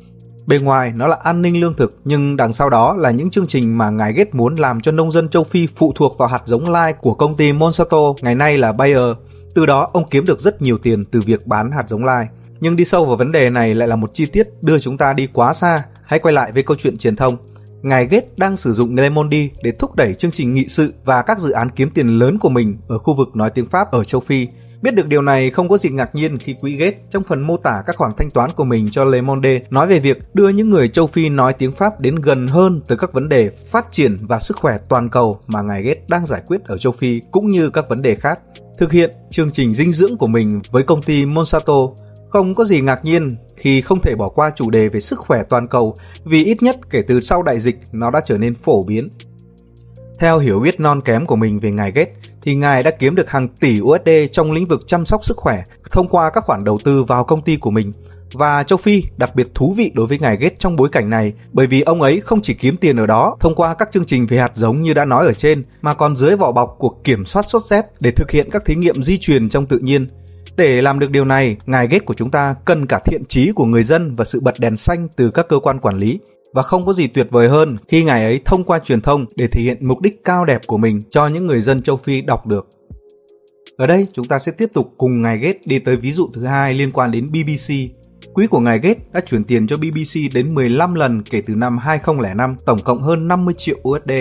Bên 0.47 0.65
ngoài 0.65 0.93
nó 0.97 1.07
là 1.07 1.17
an 1.23 1.43
ninh 1.43 1.61
lương 1.61 1.75
thực, 1.75 1.99
nhưng 2.05 2.37
đằng 2.37 2.53
sau 2.53 2.71
đó 2.71 2.95
là 2.99 3.11
những 3.11 3.31
chương 3.31 3.47
trình 3.47 3.79
mà 3.79 3.91
ngài 3.91 4.13
Gates 4.13 4.35
muốn 4.35 4.55
làm 4.55 4.81
cho 4.81 4.93
nông 4.93 5.13
dân 5.13 5.29
châu 5.29 5.45
Phi 5.45 5.67
phụ 5.67 5.93
thuộc 5.97 6.19
vào 6.19 6.29
hạt 6.29 6.43
giống 6.45 6.71
lai 6.71 6.93
của 6.93 7.15
công 7.15 7.37
ty 7.37 7.53
Monsanto, 7.53 7.99
ngày 8.23 8.35
nay 8.35 8.59
là 8.59 8.73
Bayer. 8.73 9.17
Từ 9.55 9.67
đó 9.67 9.91
ông 9.93 10.09
kiếm 10.11 10.27
được 10.27 10.41
rất 10.41 10.63
nhiều 10.63 10.79
tiền 10.79 11.05
từ 11.05 11.21
việc 11.21 11.47
bán 11.47 11.71
hạt 11.71 11.89
giống 11.89 12.05
lai. 12.05 12.29
Nhưng 12.61 12.77
đi 12.77 12.85
sâu 12.85 13.05
vào 13.05 13.17
vấn 13.17 13.33
đề 13.33 13.51
này 13.51 13.75
lại 13.75 13.89
là 13.89 13.97
một 13.97 14.15
chi 14.15 14.27
tiết 14.27 14.49
đưa 14.63 14.79
chúng 14.79 14.97
ta 14.97 15.13
đi 15.13 15.29
quá 15.33 15.55
xa. 15.55 15.83
Hãy 16.05 16.19
quay 16.19 16.35
lại 16.35 16.53
với 16.53 16.63
câu 16.63 16.77
chuyện 16.77 16.97
truyền 16.97 17.17
thông. 17.17 17.37
Ngài 17.85 18.07
Gates 18.07 18.29
đang 18.37 18.57
sử 18.57 18.73
dụng 18.73 18.97
Lemonade 18.97 19.49
để 19.63 19.73
thúc 19.79 19.95
đẩy 19.97 20.15
chương 20.15 20.31
trình 20.31 20.55
nghị 20.55 20.69
sự 20.69 20.93
và 21.05 21.23
các 21.23 21.39
dự 21.39 21.51
án 21.51 21.71
kiếm 21.71 21.91
tiền 21.91 22.19
lớn 22.19 22.39
của 22.39 22.49
mình 22.49 22.79
ở 22.89 22.99
khu 22.99 23.15
vực 23.15 23.37
nói 23.37 23.51
tiếng 23.51 23.69
Pháp 23.69 23.91
ở 23.91 24.05
châu 24.05 24.21
Phi. 24.21 24.47
Biết 24.83 24.95
được 24.95 25.09
điều 25.09 25.23
này, 25.23 25.51
không 25.51 25.69
có 25.69 25.77
gì 25.77 25.91
ngạc 25.91 26.15
nhiên 26.15 26.39
khi 26.39 26.55
quỹ 26.61 26.77
Gates 26.77 27.01
trong 27.11 27.25
phần 27.25 27.43
mô 27.43 27.57
tả 27.57 27.83
các 27.87 27.97
khoản 27.97 28.13
thanh 28.17 28.31
toán 28.31 28.51
của 28.51 28.65
mình 28.65 28.89
cho 28.91 29.05
Le 29.05 29.21
Monde 29.21 29.61
nói 29.71 29.87
về 29.87 29.99
việc 29.99 30.35
đưa 30.35 30.49
những 30.49 30.71
người 30.71 30.89
châu 30.89 31.07
Phi 31.07 31.29
nói 31.29 31.53
tiếng 31.53 31.73
Pháp 31.73 32.01
đến 32.01 32.15
gần 32.15 32.49
hơn 32.49 32.83
tới 32.89 32.99
các 32.99 33.13
vấn 33.13 33.29
đề 33.29 33.51
phát 33.69 33.87
triển 33.91 34.17
và 34.21 34.39
sức 34.39 34.57
khỏe 34.57 34.79
toàn 34.89 35.09
cầu 35.09 35.41
mà 35.47 35.63
ngài 35.63 35.83
Gates 35.83 36.09
đang 36.09 36.27
giải 36.27 36.43
quyết 36.47 36.65
ở 36.65 36.79
châu 36.79 36.93
Phi 36.93 37.21
cũng 37.31 37.51
như 37.51 37.71
các 37.71 37.89
vấn 37.89 38.03
đề 38.03 38.15
khác. 38.15 38.41
Thực 38.79 38.93
hiện 38.93 39.11
chương 39.31 39.51
trình 39.51 39.75
dinh 39.75 39.93
dưỡng 39.93 40.17
của 40.17 40.27
mình 40.27 40.61
với 40.71 40.83
công 40.83 41.03
ty 41.03 41.27
Monsanto 41.27 41.75
không 42.35 42.55
có 42.55 42.65
gì 42.65 42.81
ngạc 42.81 43.05
nhiên 43.05 43.37
khi 43.57 43.81
không 43.81 44.01
thể 44.01 44.15
bỏ 44.15 44.29
qua 44.29 44.51
chủ 44.51 44.71
đề 44.71 44.89
về 44.89 45.01
sức 45.01 45.19
khỏe 45.19 45.43
toàn 45.43 45.69
cầu, 45.69 45.95
vì 46.25 46.45
ít 46.45 46.63
nhất 46.63 46.77
kể 46.91 47.03
từ 47.09 47.21
sau 47.21 47.43
đại 47.43 47.61
dịch, 47.61 47.79
nó 47.93 48.11
đã 48.11 48.21
trở 48.25 48.39
nên 48.39 48.55
phổ 48.55 48.83
biến. 48.83 49.09
Theo 50.19 50.39
hiểu 50.39 50.61
biết 50.61 50.81
non 50.81 51.01
kém 51.01 51.27
của 51.27 51.37
mình 51.37 51.61
về 51.61 51.71
ngài 51.71 51.93
Gates, 51.93 52.15
thì 52.43 52.55
ngài 52.55 52.83
đã 52.83 52.91
kiếm 52.91 53.15
được 53.15 53.31
hàng 53.31 53.49
tỷ 53.49 53.81
USD 53.81 54.09
trong 54.33 54.53
lĩnh 54.53 54.67
vực 54.67 54.81
chăm 54.87 55.05
sóc 55.05 55.25
sức 55.25 55.37
khỏe 55.37 55.63
thông 55.91 56.09
qua 56.09 56.31
các 56.31 56.45
khoản 56.45 56.65
đầu 56.65 56.79
tư 56.85 57.05
vào 57.05 57.25
công 57.25 57.43
ty 57.43 57.57
của 57.57 57.71
mình. 57.71 57.93
Và 58.33 58.63
châu 58.63 58.77
Phi 58.77 59.03
đặc 59.17 59.35
biệt 59.35 59.47
thú 59.55 59.75
vị 59.77 59.93
đối 59.95 60.07
với 60.07 60.19
ngài 60.19 60.37
Gates 60.37 60.59
trong 60.59 60.77
bối 60.77 60.89
cảnh 60.89 61.11
này, 61.11 61.33
bởi 61.53 61.67
vì 61.67 61.81
ông 61.81 62.03
ấy 62.03 62.21
không 62.21 62.43
chỉ 62.43 62.55
kiếm 62.55 62.77
tiền 62.77 62.97
ở 62.97 63.07
đó 63.07 63.37
thông 63.41 63.55
qua 63.55 63.75
các 63.75 63.89
chương 63.93 64.05
trình 64.05 64.27
về 64.27 64.39
hạt 64.39 64.51
giống 64.55 64.81
như 64.81 64.95
đã 64.95 65.05
nói 65.05 65.27
ở 65.27 65.33
trên, 65.33 65.65
mà 65.83 65.95
còn 65.95 66.17
dưới 66.17 66.37
vỏ 66.37 66.53
bọc 66.53 66.77
của 66.79 66.91
kiểm 67.05 67.25
soát 67.25 67.43
sốt 67.49 67.63
rét 67.63 67.85
để 68.01 68.11
thực 68.11 68.31
hiện 68.31 68.51
các 68.51 68.65
thí 68.65 68.75
nghiệm 68.75 69.03
di 69.03 69.19
truyền 69.19 69.49
trong 69.49 69.67
tự 69.67 69.79
nhiên 69.79 70.07
để 70.57 70.83
làm 70.83 70.99
được 70.99 71.11
điều 71.11 71.25
này, 71.25 71.57
ngài 71.67 71.89
ghét 71.89 72.05
của 72.05 72.15
chúng 72.15 72.31
ta 72.31 72.55
cần 72.65 72.87
cả 72.87 72.99
thiện 72.99 73.25
trí 73.25 73.53
của 73.53 73.65
người 73.65 73.83
dân 73.83 74.15
và 74.15 74.25
sự 74.25 74.41
bật 74.41 74.55
đèn 74.61 74.77
xanh 74.77 75.09
từ 75.17 75.31
các 75.31 75.49
cơ 75.49 75.59
quan 75.59 75.79
quản 75.79 75.99
lý. 75.99 76.19
Và 76.55 76.63
không 76.63 76.87
có 76.87 76.93
gì 76.93 77.07
tuyệt 77.07 77.27
vời 77.31 77.49
hơn 77.49 77.77
khi 77.89 78.05
ngài 78.05 78.23
ấy 78.23 78.41
thông 78.45 78.65
qua 78.65 78.79
truyền 78.79 79.01
thông 79.01 79.27
để 79.37 79.47
thể 79.47 79.61
hiện 79.61 79.89
mục 79.89 80.01
đích 80.01 80.25
cao 80.25 80.45
đẹp 80.45 80.61
của 80.67 80.77
mình 80.77 81.03
cho 81.11 81.27
những 81.27 81.47
người 81.47 81.61
dân 81.61 81.83
châu 81.83 81.97
Phi 81.97 82.21
đọc 82.21 82.47
được. 82.47 82.69
Ở 83.77 83.87
đây 83.87 84.07
chúng 84.13 84.29
ta 84.29 84.39
sẽ 84.39 84.53
tiếp 84.53 84.69
tục 84.73 84.95
cùng 84.99 85.23
ngài 85.23 85.39
Gates 85.39 85.63
đi 85.65 85.79
tới 85.79 85.97
ví 85.97 86.13
dụ 86.13 86.31
thứ 86.35 86.47
hai 86.47 86.75
liên 86.75 86.91
quan 86.91 87.11
đến 87.11 87.27
BBC. 87.27 87.75
Quỹ 88.35 88.47
của 88.47 88.61
ngài 88.61 88.79
Gates 88.79 89.03
đã 89.13 89.21
chuyển 89.21 89.45
tiền 89.45 89.67
cho 89.67 89.77
BBC 89.77 90.35
đến 90.35 90.55
15 90.55 90.95
lần 90.95 91.23
kể 91.23 91.43
từ 91.47 91.55
năm 91.55 91.79
2005, 91.79 92.57
tổng 92.67 92.83
cộng 92.85 93.01
hơn 93.01 93.29
50 93.29 93.55
triệu 93.59 93.77
USD. 93.89 94.13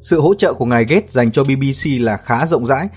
Sự 0.00 0.20
hỗ 0.20 0.34
trợ 0.34 0.54
của 0.54 0.64
ngài 0.64 0.84
Gates 0.84 1.10
dành 1.10 1.30
cho 1.30 1.44
BBC 1.44 2.00
là 2.00 2.16
khá 2.16 2.46
rộng 2.46 2.66
rãi 2.66 2.88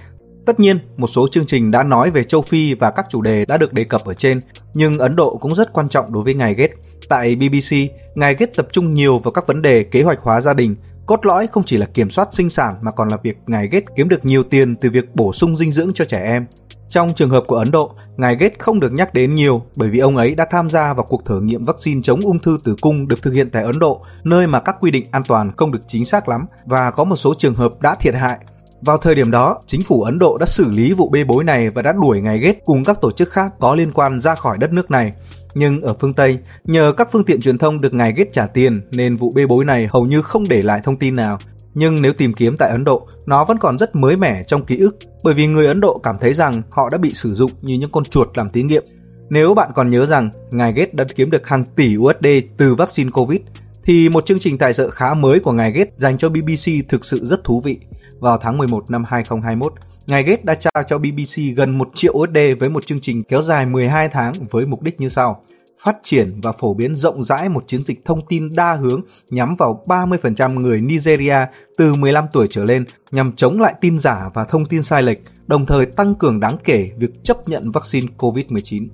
Tất 0.45 0.59
nhiên, 0.59 0.79
một 0.97 1.07
số 1.07 1.27
chương 1.27 1.45
trình 1.45 1.71
đã 1.71 1.83
nói 1.83 2.11
về 2.11 2.23
châu 2.23 2.41
Phi 2.41 2.73
và 2.73 2.91
các 2.91 3.05
chủ 3.09 3.21
đề 3.21 3.45
đã 3.45 3.57
được 3.57 3.73
đề 3.73 3.83
cập 3.83 4.05
ở 4.05 4.13
trên, 4.13 4.39
nhưng 4.73 4.99
Ấn 4.99 5.15
Độ 5.15 5.37
cũng 5.37 5.55
rất 5.55 5.73
quan 5.73 5.89
trọng 5.89 6.13
đối 6.13 6.23
với 6.23 6.33
ngài 6.33 6.53
Gates. 6.53 6.77
Tại 7.09 7.35
BBC, 7.35 7.75
ngài 8.15 8.35
Gates 8.35 8.55
tập 8.55 8.67
trung 8.71 8.93
nhiều 8.93 9.17
vào 9.17 9.31
các 9.31 9.47
vấn 9.47 9.61
đề 9.61 9.83
kế 9.83 10.01
hoạch 10.03 10.19
hóa 10.19 10.41
gia 10.41 10.53
đình, 10.53 10.75
cốt 11.05 11.25
lõi 11.25 11.47
không 11.47 11.63
chỉ 11.63 11.77
là 11.77 11.85
kiểm 11.85 12.09
soát 12.09 12.27
sinh 12.31 12.49
sản 12.49 12.73
mà 12.81 12.91
còn 12.91 13.09
là 13.09 13.17
việc 13.23 13.37
ngài 13.47 13.67
Gates 13.67 13.87
kiếm 13.95 14.09
được 14.09 14.25
nhiều 14.25 14.43
tiền 14.43 14.75
từ 14.75 14.89
việc 14.89 15.15
bổ 15.15 15.33
sung 15.33 15.57
dinh 15.57 15.71
dưỡng 15.71 15.93
cho 15.93 16.05
trẻ 16.05 16.23
em. 16.23 16.45
Trong 16.89 17.13
trường 17.15 17.29
hợp 17.29 17.43
của 17.47 17.55
Ấn 17.55 17.71
Độ, 17.71 17.95
ngài 18.17 18.35
Gates 18.35 18.59
không 18.59 18.79
được 18.79 18.93
nhắc 18.93 19.13
đến 19.13 19.35
nhiều 19.35 19.63
bởi 19.75 19.89
vì 19.89 19.99
ông 19.99 20.17
ấy 20.17 20.35
đã 20.35 20.45
tham 20.51 20.69
gia 20.69 20.93
vào 20.93 21.05
cuộc 21.09 21.25
thử 21.25 21.41
nghiệm 21.41 21.63
vaccine 21.63 22.01
chống 22.03 22.21
ung 22.21 22.39
thư 22.39 22.57
tử 22.63 22.75
cung 22.81 23.07
được 23.07 23.21
thực 23.21 23.33
hiện 23.33 23.49
tại 23.49 23.63
Ấn 23.63 23.79
Độ, 23.79 24.05
nơi 24.23 24.47
mà 24.47 24.59
các 24.59 24.75
quy 24.79 24.91
định 24.91 25.05
an 25.11 25.23
toàn 25.27 25.51
không 25.57 25.71
được 25.71 25.81
chính 25.87 26.05
xác 26.05 26.29
lắm 26.29 26.45
và 26.65 26.91
có 26.91 27.03
một 27.03 27.15
số 27.15 27.33
trường 27.33 27.55
hợp 27.55 27.81
đã 27.81 27.95
thiệt 27.95 28.15
hại 28.15 28.39
vào 28.85 28.97
thời 28.97 29.15
điểm 29.15 29.31
đó, 29.31 29.59
chính 29.65 29.81
phủ 29.83 30.01
Ấn 30.01 30.17
Độ 30.19 30.37
đã 30.37 30.45
xử 30.45 30.71
lý 30.71 30.93
vụ 30.93 31.09
bê 31.09 31.23
bối 31.23 31.43
này 31.43 31.69
và 31.69 31.81
đã 31.81 31.93
đuổi 32.01 32.21
ngài 32.21 32.39
Gates 32.39 32.61
cùng 32.65 32.83
các 32.83 33.01
tổ 33.01 33.11
chức 33.11 33.29
khác 33.29 33.51
có 33.59 33.75
liên 33.75 33.91
quan 33.91 34.19
ra 34.19 34.35
khỏi 34.35 34.57
đất 34.57 34.73
nước 34.73 34.91
này. 34.91 35.11
Nhưng 35.53 35.81
ở 35.81 35.93
phương 35.99 36.13
Tây, 36.13 36.37
nhờ 36.63 36.93
các 36.97 37.07
phương 37.11 37.23
tiện 37.23 37.41
truyền 37.41 37.57
thông 37.57 37.81
được 37.81 37.93
ngài 37.93 38.13
Gates 38.13 38.33
trả 38.33 38.47
tiền 38.47 38.81
nên 38.91 39.17
vụ 39.17 39.31
bê 39.35 39.45
bối 39.45 39.65
này 39.65 39.87
hầu 39.91 40.05
như 40.05 40.21
không 40.21 40.47
để 40.47 40.63
lại 40.63 40.81
thông 40.83 40.97
tin 40.97 41.15
nào. 41.15 41.39
Nhưng 41.73 42.01
nếu 42.01 42.13
tìm 42.13 42.33
kiếm 42.33 42.57
tại 42.57 42.69
Ấn 42.69 42.83
Độ, 42.83 43.07
nó 43.25 43.45
vẫn 43.45 43.57
còn 43.57 43.77
rất 43.77 43.95
mới 43.95 44.17
mẻ 44.17 44.43
trong 44.43 44.65
ký 44.65 44.77
ức 44.77 44.97
bởi 45.23 45.33
vì 45.33 45.47
người 45.47 45.67
Ấn 45.67 45.81
Độ 45.81 45.99
cảm 46.03 46.15
thấy 46.21 46.33
rằng 46.33 46.61
họ 46.71 46.89
đã 46.89 46.97
bị 46.97 47.13
sử 47.13 47.33
dụng 47.33 47.51
như 47.61 47.75
những 47.75 47.91
con 47.91 48.05
chuột 48.05 48.37
làm 48.37 48.49
thí 48.49 48.63
nghiệm. 48.63 48.83
Nếu 49.29 49.53
bạn 49.53 49.71
còn 49.75 49.89
nhớ 49.89 50.05
rằng 50.05 50.29
ngài 50.51 50.73
Gates 50.73 50.93
đã 50.93 51.05
kiếm 51.15 51.29
được 51.29 51.47
hàng 51.47 51.65
tỷ 51.75 51.97
USD 51.97 52.27
từ 52.57 52.75
vaccine 52.75 53.09
COVID, 53.09 53.39
thì 53.83 54.09
một 54.09 54.25
chương 54.25 54.39
trình 54.39 54.57
tài 54.57 54.73
trợ 54.73 54.89
khá 54.89 55.13
mới 55.13 55.39
của 55.39 55.51
ngài 55.51 55.71
Gates 55.71 55.93
dành 55.97 56.17
cho 56.17 56.29
BBC 56.29 56.89
thực 56.89 57.05
sự 57.05 57.25
rất 57.25 57.43
thú 57.43 57.61
vị 57.61 57.77
vào 58.19 58.37
tháng 58.37 58.57
11 58.57 58.91
năm 58.91 59.03
2021, 59.07 59.73
ngài 60.07 60.23
Gates 60.23 60.45
đã 60.45 60.55
trao 60.55 60.83
cho 60.87 60.97
BBC 60.97 61.55
gần 61.55 61.77
1 61.77 61.89
triệu 61.93 62.13
USD 62.13 62.37
với 62.59 62.69
một 62.69 62.85
chương 62.85 62.99
trình 62.99 63.23
kéo 63.23 63.41
dài 63.41 63.65
12 63.65 64.07
tháng 64.07 64.33
với 64.51 64.65
mục 64.65 64.81
đích 64.81 64.99
như 64.99 65.09
sau. 65.09 65.43
Phát 65.83 65.97
triển 66.03 66.41
và 66.41 66.51
phổ 66.51 66.73
biến 66.73 66.95
rộng 66.95 67.23
rãi 67.23 67.49
một 67.49 67.63
chiến 67.67 67.83
dịch 67.83 68.05
thông 68.05 68.25
tin 68.27 68.49
đa 68.55 68.73
hướng 68.73 69.01
nhắm 69.29 69.55
vào 69.55 69.83
30% 69.85 70.59
người 70.59 70.81
Nigeria 70.81 71.37
từ 71.77 71.93
15 71.93 72.25
tuổi 72.33 72.47
trở 72.51 72.63
lên 72.65 72.85
nhằm 73.11 73.31
chống 73.31 73.61
lại 73.61 73.73
tin 73.81 73.99
giả 73.99 74.29
và 74.33 74.45
thông 74.45 74.65
tin 74.65 74.83
sai 74.83 75.03
lệch, 75.03 75.19
đồng 75.47 75.65
thời 75.65 75.85
tăng 75.85 76.15
cường 76.15 76.39
đáng 76.39 76.57
kể 76.63 76.89
việc 76.97 77.23
chấp 77.23 77.37
nhận 77.47 77.71
vaccine 77.71 78.07
COVID-19. 78.17 78.87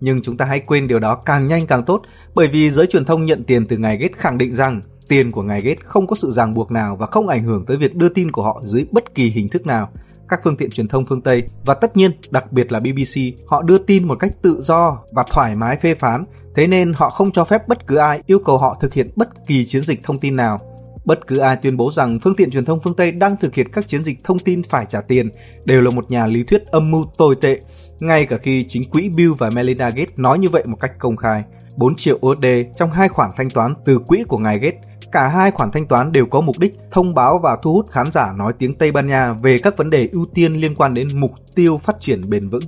Nhưng 0.00 0.22
chúng 0.22 0.36
ta 0.36 0.44
hãy 0.44 0.60
quên 0.60 0.88
điều 0.88 0.98
đó 0.98 1.14
càng 1.26 1.46
nhanh 1.46 1.66
càng 1.66 1.84
tốt, 1.84 2.02
bởi 2.34 2.48
vì 2.48 2.70
giới 2.70 2.86
truyền 2.86 3.04
thông 3.04 3.26
nhận 3.26 3.42
tiền 3.42 3.66
từ 3.66 3.76
ngài 3.76 3.96
Gates 3.96 4.18
khẳng 4.18 4.38
định 4.38 4.54
rằng 4.54 4.80
Tiền 5.08 5.32
của 5.32 5.42
ngài 5.42 5.60
Gates 5.60 5.84
không 5.84 6.06
có 6.06 6.16
sự 6.16 6.30
ràng 6.30 6.54
buộc 6.54 6.72
nào 6.72 6.96
và 6.96 7.06
không 7.06 7.28
ảnh 7.28 7.44
hưởng 7.44 7.66
tới 7.66 7.76
việc 7.76 7.94
đưa 7.94 8.08
tin 8.08 8.30
của 8.30 8.42
họ 8.42 8.60
dưới 8.64 8.86
bất 8.90 9.14
kỳ 9.14 9.30
hình 9.30 9.48
thức 9.48 9.66
nào. 9.66 9.88
Các 10.28 10.40
phương 10.44 10.56
tiện 10.56 10.70
truyền 10.70 10.88
thông 10.88 11.06
phương 11.06 11.22
Tây 11.22 11.42
và 11.64 11.74
tất 11.74 11.96
nhiên 11.96 12.10
đặc 12.30 12.52
biệt 12.52 12.72
là 12.72 12.80
BBC, 12.80 13.20
họ 13.46 13.62
đưa 13.62 13.78
tin 13.78 14.08
một 14.08 14.14
cách 14.18 14.32
tự 14.42 14.60
do 14.60 14.98
và 15.12 15.24
thoải 15.30 15.54
mái 15.54 15.76
phê 15.76 15.94
phán, 15.94 16.24
thế 16.54 16.66
nên 16.66 16.92
họ 16.92 17.10
không 17.10 17.32
cho 17.32 17.44
phép 17.44 17.68
bất 17.68 17.86
cứ 17.86 17.96
ai 17.96 18.22
yêu 18.26 18.38
cầu 18.38 18.58
họ 18.58 18.76
thực 18.80 18.94
hiện 18.94 19.10
bất 19.16 19.28
kỳ 19.46 19.64
chiến 19.64 19.82
dịch 19.82 20.00
thông 20.02 20.20
tin 20.20 20.36
nào. 20.36 20.58
Bất 21.04 21.26
cứ 21.26 21.38
ai 21.38 21.56
tuyên 21.56 21.76
bố 21.76 21.90
rằng 21.90 22.18
phương 22.20 22.34
tiện 22.34 22.50
truyền 22.50 22.64
thông 22.64 22.80
phương 22.80 22.94
Tây 22.94 23.12
đang 23.12 23.36
thực 23.36 23.54
hiện 23.54 23.72
các 23.72 23.88
chiến 23.88 24.02
dịch 24.02 24.24
thông 24.24 24.38
tin 24.38 24.62
phải 24.62 24.86
trả 24.88 25.00
tiền 25.00 25.30
đều 25.64 25.82
là 25.82 25.90
một 25.90 26.10
nhà 26.10 26.26
lý 26.26 26.42
thuyết 26.42 26.66
âm 26.66 26.90
mưu 26.90 27.04
tồi 27.18 27.34
tệ, 27.34 27.60
ngay 28.00 28.26
cả 28.26 28.36
khi 28.36 28.64
chính 28.68 28.90
quỹ 28.90 29.08
Bill 29.08 29.32
và 29.38 29.50
Melinda 29.50 29.88
Gates 29.88 30.14
nói 30.16 30.38
như 30.38 30.48
vậy 30.48 30.62
một 30.66 30.76
cách 30.80 30.92
công 30.98 31.16
khai. 31.16 31.42
4 31.76 31.96
triệu 31.96 32.18
USD 32.26 32.46
trong 32.76 32.90
hai 32.90 33.08
khoản 33.08 33.30
thanh 33.36 33.50
toán 33.50 33.74
từ 33.84 33.98
quỹ 33.98 34.24
của 34.28 34.38
ngài 34.38 34.58
Gates 34.58 34.80
Cả 35.12 35.28
hai 35.28 35.50
khoản 35.50 35.70
thanh 35.70 35.88
toán 35.88 36.12
đều 36.12 36.26
có 36.26 36.40
mục 36.40 36.58
đích 36.58 36.72
thông 36.90 37.14
báo 37.14 37.38
và 37.38 37.56
thu 37.62 37.72
hút 37.72 37.90
khán 37.90 38.10
giả 38.10 38.32
nói 38.32 38.52
tiếng 38.58 38.74
Tây 38.74 38.92
Ban 38.92 39.06
Nha 39.06 39.32
về 39.42 39.58
các 39.58 39.76
vấn 39.76 39.90
đề 39.90 40.08
ưu 40.12 40.26
tiên 40.34 40.52
liên 40.52 40.74
quan 40.74 40.94
đến 40.94 41.08
mục 41.20 41.30
tiêu 41.54 41.78
phát 41.78 41.96
triển 42.00 42.30
bền 42.30 42.48
vững. 42.48 42.64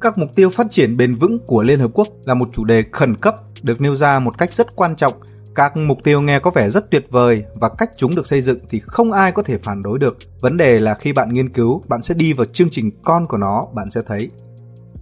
Các 0.00 0.18
mục 0.18 0.30
tiêu 0.34 0.50
phát 0.50 0.66
triển 0.70 0.96
bền 0.96 1.14
vững 1.14 1.38
của 1.46 1.62
Liên 1.62 1.80
Hợp 1.80 1.90
Quốc 1.94 2.08
là 2.24 2.34
một 2.34 2.48
chủ 2.52 2.64
đề 2.64 2.84
khẩn 2.92 3.16
cấp 3.16 3.34
được 3.62 3.80
nêu 3.80 3.94
ra 3.94 4.18
một 4.18 4.38
cách 4.38 4.52
rất 4.52 4.76
quan 4.76 4.96
trọng 4.96 5.12
Các 5.56 5.76
mục 5.76 5.98
tiêu 6.04 6.20
nghe 6.20 6.40
có 6.40 6.50
vẻ 6.50 6.70
rất 6.70 6.90
tuyệt 6.90 7.06
vời 7.10 7.44
và 7.54 7.68
cách 7.68 7.90
chúng 7.96 8.14
được 8.14 8.26
xây 8.26 8.40
dựng 8.40 8.58
thì 8.68 8.80
không 8.80 9.12
ai 9.12 9.32
có 9.32 9.42
thể 9.42 9.58
phản 9.58 9.82
đối 9.82 9.98
được. 9.98 10.16
Vấn 10.40 10.56
đề 10.56 10.78
là 10.78 10.94
khi 10.94 11.12
bạn 11.12 11.32
nghiên 11.32 11.48
cứu, 11.48 11.82
bạn 11.88 12.02
sẽ 12.02 12.14
đi 12.14 12.32
vào 12.32 12.44
chương 12.44 12.70
trình 12.70 12.90
con 13.04 13.26
của 13.26 13.36
nó, 13.36 13.62
bạn 13.74 13.90
sẽ 13.90 14.00
thấy 14.06 14.30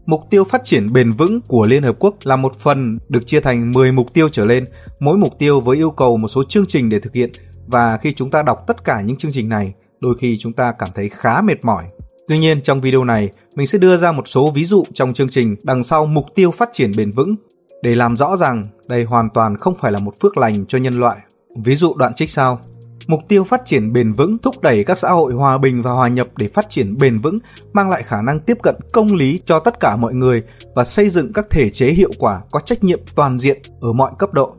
Mục 0.06 0.20
tiêu 0.30 0.44
phát 0.44 0.64
triển 0.64 0.92
bền 0.92 1.12
vững 1.12 1.40
của 1.40 1.66
Liên 1.66 1.82
Hợp 1.82 1.96
Quốc 1.98 2.14
là 2.22 2.36
một 2.36 2.58
phần 2.58 2.98
được 3.08 3.26
chia 3.26 3.40
thành 3.40 3.72
10 3.72 3.92
mục 3.92 4.14
tiêu 4.14 4.28
trở 4.28 4.44
lên, 4.44 4.66
mỗi 5.00 5.16
mục 5.16 5.38
tiêu 5.38 5.60
với 5.60 5.76
yêu 5.76 5.90
cầu 5.90 6.16
một 6.16 6.28
số 6.28 6.44
chương 6.44 6.66
trình 6.66 6.88
để 6.88 7.00
thực 7.00 7.14
hiện 7.14 7.30
và 7.66 7.98
khi 8.02 8.12
chúng 8.12 8.30
ta 8.30 8.42
đọc 8.42 8.58
tất 8.66 8.84
cả 8.84 9.00
những 9.00 9.16
chương 9.16 9.32
trình 9.32 9.48
này, 9.48 9.72
đôi 10.00 10.14
khi 10.18 10.38
chúng 10.38 10.52
ta 10.52 10.72
cảm 10.78 10.88
thấy 10.94 11.08
khá 11.08 11.40
mệt 11.40 11.64
mỏi. 11.64 11.82
Tuy 12.28 12.38
nhiên 12.38 12.60
trong 12.60 12.80
video 12.80 13.04
này, 13.04 13.28
mình 13.56 13.66
sẽ 13.66 13.78
đưa 13.78 13.96
ra 13.96 14.12
một 14.12 14.28
số 14.28 14.50
ví 14.50 14.64
dụ 14.64 14.84
trong 14.94 15.14
chương 15.14 15.28
trình 15.28 15.56
đằng 15.62 15.82
sau 15.82 16.06
mục 16.06 16.26
tiêu 16.34 16.50
phát 16.50 16.68
triển 16.72 16.92
bền 16.96 17.10
vững 17.10 17.34
để 17.82 17.94
làm 17.94 18.16
rõ 18.16 18.36
rằng 18.36 18.64
đây 18.88 19.02
hoàn 19.04 19.28
toàn 19.34 19.56
không 19.56 19.74
phải 19.74 19.92
là 19.92 19.98
một 19.98 20.14
phước 20.22 20.38
lành 20.38 20.64
cho 20.68 20.78
nhân 20.78 21.00
loại. 21.00 21.16
Ví 21.64 21.74
dụ 21.74 21.94
đoạn 21.94 22.14
trích 22.14 22.30
sau. 22.30 22.60
Mục 23.06 23.20
tiêu 23.28 23.44
phát 23.44 23.60
triển 23.64 23.92
bền 23.92 24.12
vững 24.12 24.38
thúc 24.38 24.60
đẩy 24.62 24.84
các 24.84 24.98
xã 24.98 25.10
hội 25.10 25.32
hòa 25.32 25.58
bình 25.58 25.82
và 25.82 25.90
hòa 25.90 26.08
nhập 26.08 26.26
để 26.36 26.48
phát 26.48 26.68
triển 26.68 26.98
bền 26.98 27.18
vững, 27.18 27.38
mang 27.72 27.90
lại 27.90 28.02
khả 28.02 28.22
năng 28.22 28.40
tiếp 28.40 28.58
cận 28.62 28.74
công 28.92 29.14
lý 29.14 29.40
cho 29.44 29.58
tất 29.58 29.80
cả 29.80 29.96
mọi 29.96 30.14
người 30.14 30.42
và 30.74 30.84
xây 30.84 31.08
dựng 31.08 31.32
các 31.32 31.46
thể 31.50 31.70
chế 31.70 31.86
hiệu 31.86 32.10
quả 32.18 32.40
có 32.50 32.60
trách 32.60 32.84
nhiệm 32.84 33.00
toàn 33.14 33.38
diện 33.38 33.62
ở 33.80 33.92
mọi 33.92 34.12
cấp 34.18 34.32
độ. 34.32 34.54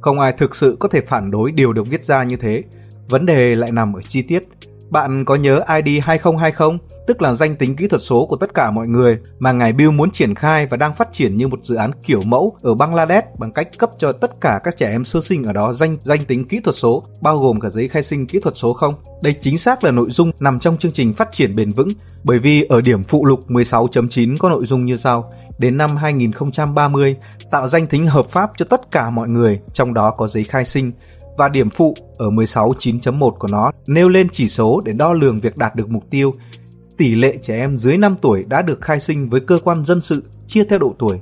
Không 0.00 0.20
ai 0.20 0.32
thực 0.32 0.54
sự 0.54 0.76
có 0.80 0.88
thể 0.88 1.00
phản 1.00 1.30
đối 1.30 1.52
điều 1.52 1.72
được 1.72 1.86
viết 1.86 2.04
ra 2.04 2.24
như 2.24 2.36
thế. 2.36 2.62
Vấn 3.08 3.26
đề 3.26 3.56
lại 3.56 3.72
nằm 3.72 3.96
ở 3.96 4.00
chi 4.00 4.22
tiết. 4.22 4.42
Bạn 4.94 5.24
có 5.24 5.34
nhớ 5.34 5.60
ID 5.84 6.02
2020, 6.02 6.78
tức 7.06 7.22
là 7.22 7.34
danh 7.34 7.56
tính 7.56 7.76
kỹ 7.76 7.88
thuật 7.88 8.02
số 8.02 8.26
của 8.26 8.36
tất 8.36 8.54
cả 8.54 8.70
mọi 8.70 8.86
người 8.86 9.18
mà 9.38 9.52
ngài 9.52 9.72
Bill 9.72 9.90
muốn 9.90 10.10
triển 10.10 10.34
khai 10.34 10.66
và 10.66 10.76
đang 10.76 10.94
phát 10.94 11.08
triển 11.12 11.36
như 11.36 11.48
một 11.48 11.58
dự 11.62 11.74
án 11.74 11.90
kiểu 12.06 12.22
mẫu 12.22 12.56
ở 12.62 12.74
Bangladesh 12.74 13.26
bằng 13.38 13.52
cách 13.52 13.78
cấp 13.78 13.90
cho 13.98 14.12
tất 14.12 14.40
cả 14.40 14.60
các 14.64 14.76
trẻ 14.76 14.90
em 14.90 15.04
sơ 15.04 15.20
sinh 15.20 15.44
ở 15.44 15.52
đó 15.52 15.72
danh 15.72 15.96
danh 16.00 16.24
tính 16.24 16.48
kỹ 16.48 16.60
thuật 16.64 16.74
số, 16.74 17.04
bao 17.20 17.38
gồm 17.38 17.60
cả 17.60 17.68
giấy 17.68 17.88
khai 17.88 18.02
sinh 18.02 18.26
kỹ 18.26 18.40
thuật 18.40 18.56
số 18.56 18.72
không? 18.72 18.94
Đây 19.22 19.34
chính 19.40 19.58
xác 19.58 19.84
là 19.84 19.90
nội 19.90 20.10
dung 20.10 20.30
nằm 20.40 20.58
trong 20.58 20.76
chương 20.76 20.92
trình 20.92 21.14
phát 21.14 21.28
triển 21.32 21.56
bền 21.56 21.70
vững, 21.70 21.88
bởi 22.24 22.38
vì 22.38 22.62
ở 22.62 22.80
điểm 22.80 23.04
phụ 23.04 23.24
lục 23.26 23.40
16.9 23.48 24.36
có 24.38 24.48
nội 24.48 24.66
dung 24.66 24.84
như 24.84 24.96
sau: 24.96 25.30
đến 25.58 25.76
năm 25.76 25.96
2030 25.96 27.16
tạo 27.50 27.68
danh 27.68 27.86
tính 27.86 28.06
hợp 28.06 28.26
pháp 28.28 28.50
cho 28.56 28.64
tất 28.70 28.90
cả 28.90 29.10
mọi 29.10 29.28
người, 29.28 29.60
trong 29.72 29.94
đó 29.94 30.10
có 30.10 30.26
giấy 30.26 30.44
khai 30.44 30.64
sinh 30.64 30.92
và 31.36 31.48
điểm 31.48 31.70
phụ 31.70 31.94
ở 32.16 32.30
16.9.1 32.30 33.30
của 33.30 33.48
nó 33.48 33.70
nêu 33.86 34.08
lên 34.08 34.28
chỉ 34.32 34.48
số 34.48 34.80
để 34.84 34.92
đo 34.92 35.12
lường 35.12 35.40
việc 35.40 35.56
đạt 35.56 35.76
được 35.76 35.90
mục 35.90 36.04
tiêu. 36.10 36.32
Tỷ 36.96 37.14
lệ 37.14 37.36
trẻ 37.42 37.56
em 37.56 37.76
dưới 37.76 37.96
5 37.96 38.16
tuổi 38.22 38.44
đã 38.48 38.62
được 38.62 38.80
khai 38.80 39.00
sinh 39.00 39.30
với 39.30 39.40
cơ 39.40 39.58
quan 39.64 39.84
dân 39.84 40.00
sự 40.00 40.22
chia 40.46 40.64
theo 40.64 40.78
độ 40.78 40.94
tuổi 40.98 41.18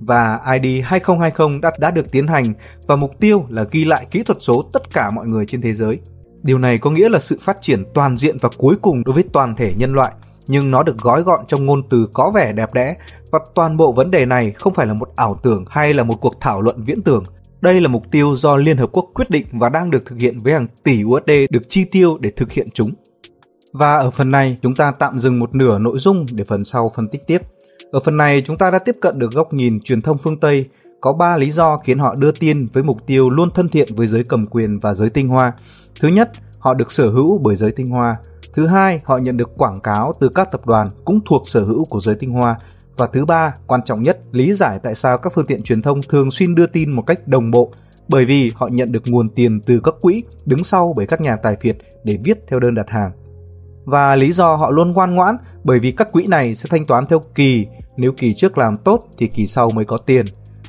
và 0.00 0.40
ID 0.62 0.84
2020 0.84 1.58
đã, 1.62 1.70
đã 1.78 1.90
được 1.90 2.10
tiến 2.10 2.26
hành 2.26 2.52
và 2.86 2.96
mục 2.96 3.10
tiêu 3.20 3.44
là 3.48 3.64
ghi 3.70 3.84
lại 3.84 4.06
kỹ 4.10 4.22
thuật 4.22 4.38
số 4.40 4.62
tất 4.72 4.92
cả 4.92 5.10
mọi 5.10 5.26
người 5.26 5.46
trên 5.46 5.62
thế 5.62 5.72
giới. 5.72 5.98
Điều 6.42 6.58
này 6.58 6.78
có 6.78 6.90
nghĩa 6.90 7.08
là 7.08 7.18
sự 7.18 7.38
phát 7.40 7.56
triển 7.60 7.84
toàn 7.94 8.16
diện 8.16 8.36
và 8.40 8.48
cuối 8.58 8.76
cùng 8.82 9.04
đối 9.04 9.14
với 9.14 9.24
toàn 9.32 9.56
thể 9.56 9.74
nhân 9.76 9.92
loại, 9.92 10.12
nhưng 10.46 10.70
nó 10.70 10.82
được 10.82 10.98
gói 10.98 11.22
gọn 11.22 11.40
trong 11.48 11.66
ngôn 11.66 11.88
từ 11.88 12.08
có 12.12 12.30
vẻ 12.34 12.52
đẹp 12.52 12.74
đẽ 12.74 12.96
và 13.30 13.38
toàn 13.54 13.76
bộ 13.76 13.92
vấn 13.92 14.10
đề 14.10 14.26
này 14.26 14.52
không 14.52 14.74
phải 14.74 14.86
là 14.86 14.92
một 14.92 15.08
ảo 15.16 15.34
tưởng 15.42 15.64
hay 15.68 15.94
là 15.94 16.04
một 16.04 16.20
cuộc 16.20 16.40
thảo 16.40 16.60
luận 16.60 16.82
viễn 16.82 17.02
tưởng 17.02 17.24
đây 17.66 17.80
là 17.80 17.88
mục 17.88 18.10
tiêu 18.10 18.34
do 18.36 18.56
Liên 18.56 18.76
Hợp 18.76 18.88
Quốc 18.92 19.10
quyết 19.14 19.30
định 19.30 19.46
và 19.52 19.68
đang 19.68 19.90
được 19.90 20.06
thực 20.06 20.18
hiện 20.18 20.38
với 20.38 20.52
hàng 20.52 20.66
tỷ 20.84 21.04
USD 21.04 21.30
được 21.50 21.68
chi 21.68 21.84
tiêu 21.84 22.18
để 22.20 22.30
thực 22.30 22.52
hiện 22.52 22.68
chúng. 22.74 22.90
Và 23.72 23.96
ở 23.96 24.10
phần 24.10 24.30
này, 24.30 24.56
chúng 24.62 24.74
ta 24.74 24.92
tạm 24.98 25.18
dừng 25.18 25.38
một 25.38 25.54
nửa 25.54 25.78
nội 25.78 25.98
dung 25.98 26.26
để 26.32 26.44
phần 26.44 26.64
sau 26.64 26.92
phân 26.94 27.08
tích 27.08 27.26
tiếp. 27.26 27.42
Ở 27.92 28.00
phần 28.00 28.16
này, 28.16 28.42
chúng 28.44 28.58
ta 28.58 28.70
đã 28.70 28.78
tiếp 28.78 28.96
cận 29.00 29.18
được 29.18 29.32
góc 29.32 29.52
nhìn 29.52 29.80
truyền 29.80 30.02
thông 30.02 30.18
phương 30.18 30.40
Tây 30.40 30.64
có 31.00 31.12
3 31.12 31.36
lý 31.36 31.50
do 31.50 31.78
khiến 31.78 31.98
họ 31.98 32.14
đưa 32.14 32.32
tin 32.32 32.68
với 32.72 32.82
mục 32.82 33.06
tiêu 33.06 33.30
luôn 33.30 33.50
thân 33.50 33.68
thiện 33.68 33.94
với 33.94 34.06
giới 34.06 34.24
cầm 34.24 34.46
quyền 34.46 34.78
và 34.78 34.94
giới 34.94 35.10
tinh 35.10 35.28
hoa. 35.28 35.52
Thứ 36.00 36.08
nhất, 36.08 36.30
họ 36.58 36.74
được 36.74 36.92
sở 36.92 37.08
hữu 37.08 37.38
bởi 37.38 37.56
giới 37.56 37.70
tinh 37.70 37.86
hoa. 37.86 38.16
Thứ 38.54 38.66
hai, 38.66 39.00
họ 39.04 39.18
nhận 39.18 39.36
được 39.36 39.50
quảng 39.56 39.80
cáo 39.80 40.12
từ 40.20 40.28
các 40.28 40.52
tập 40.52 40.66
đoàn 40.66 40.88
cũng 41.04 41.20
thuộc 41.26 41.48
sở 41.48 41.64
hữu 41.64 41.84
của 41.84 42.00
giới 42.00 42.14
tinh 42.14 42.30
hoa 42.30 42.56
và 42.96 43.06
thứ 43.06 43.24
ba, 43.24 43.54
quan 43.66 43.82
trọng 43.82 44.02
nhất, 44.02 44.18
lý 44.32 44.52
giải 44.52 44.78
tại 44.82 44.94
sao 44.94 45.18
các 45.18 45.32
phương 45.34 45.46
tiện 45.46 45.62
truyền 45.62 45.82
thông 45.82 46.00
thường 46.02 46.30
xuyên 46.30 46.54
đưa 46.54 46.66
tin 46.66 46.90
một 46.90 47.02
cách 47.02 47.28
đồng 47.28 47.50
bộ 47.50 47.72
bởi 48.08 48.24
vì 48.24 48.52
họ 48.54 48.68
nhận 48.72 48.92
được 48.92 49.02
nguồn 49.06 49.28
tiền 49.28 49.60
từ 49.60 49.80
các 49.84 49.94
quỹ 50.00 50.22
đứng 50.44 50.64
sau 50.64 50.94
bởi 50.96 51.06
các 51.06 51.20
nhà 51.20 51.36
tài 51.36 51.56
phiệt 51.56 51.76
để 52.04 52.18
viết 52.24 52.38
theo 52.48 52.60
đơn 52.60 52.74
đặt 52.74 52.90
hàng. 52.90 53.10
Và 53.84 54.16
lý 54.16 54.32
do 54.32 54.56
họ 54.56 54.70
luôn 54.70 54.92
ngoan 54.92 55.14
ngoãn 55.14 55.36
bởi 55.64 55.78
vì 55.78 55.92
các 55.92 56.12
quỹ 56.12 56.26
này 56.26 56.54
sẽ 56.54 56.66
thanh 56.70 56.86
toán 56.86 57.04
theo 57.06 57.20
kỳ, 57.34 57.66
nếu 57.96 58.12
kỳ 58.16 58.34
trước 58.34 58.58
làm 58.58 58.76
tốt 58.76 59.08
thì 59.18 59.26
kỳ 59.26 59.46
sau 59.46 59.70
mới 59.70 59.84
có 59.84 59.98
tiền. 59.98 60.26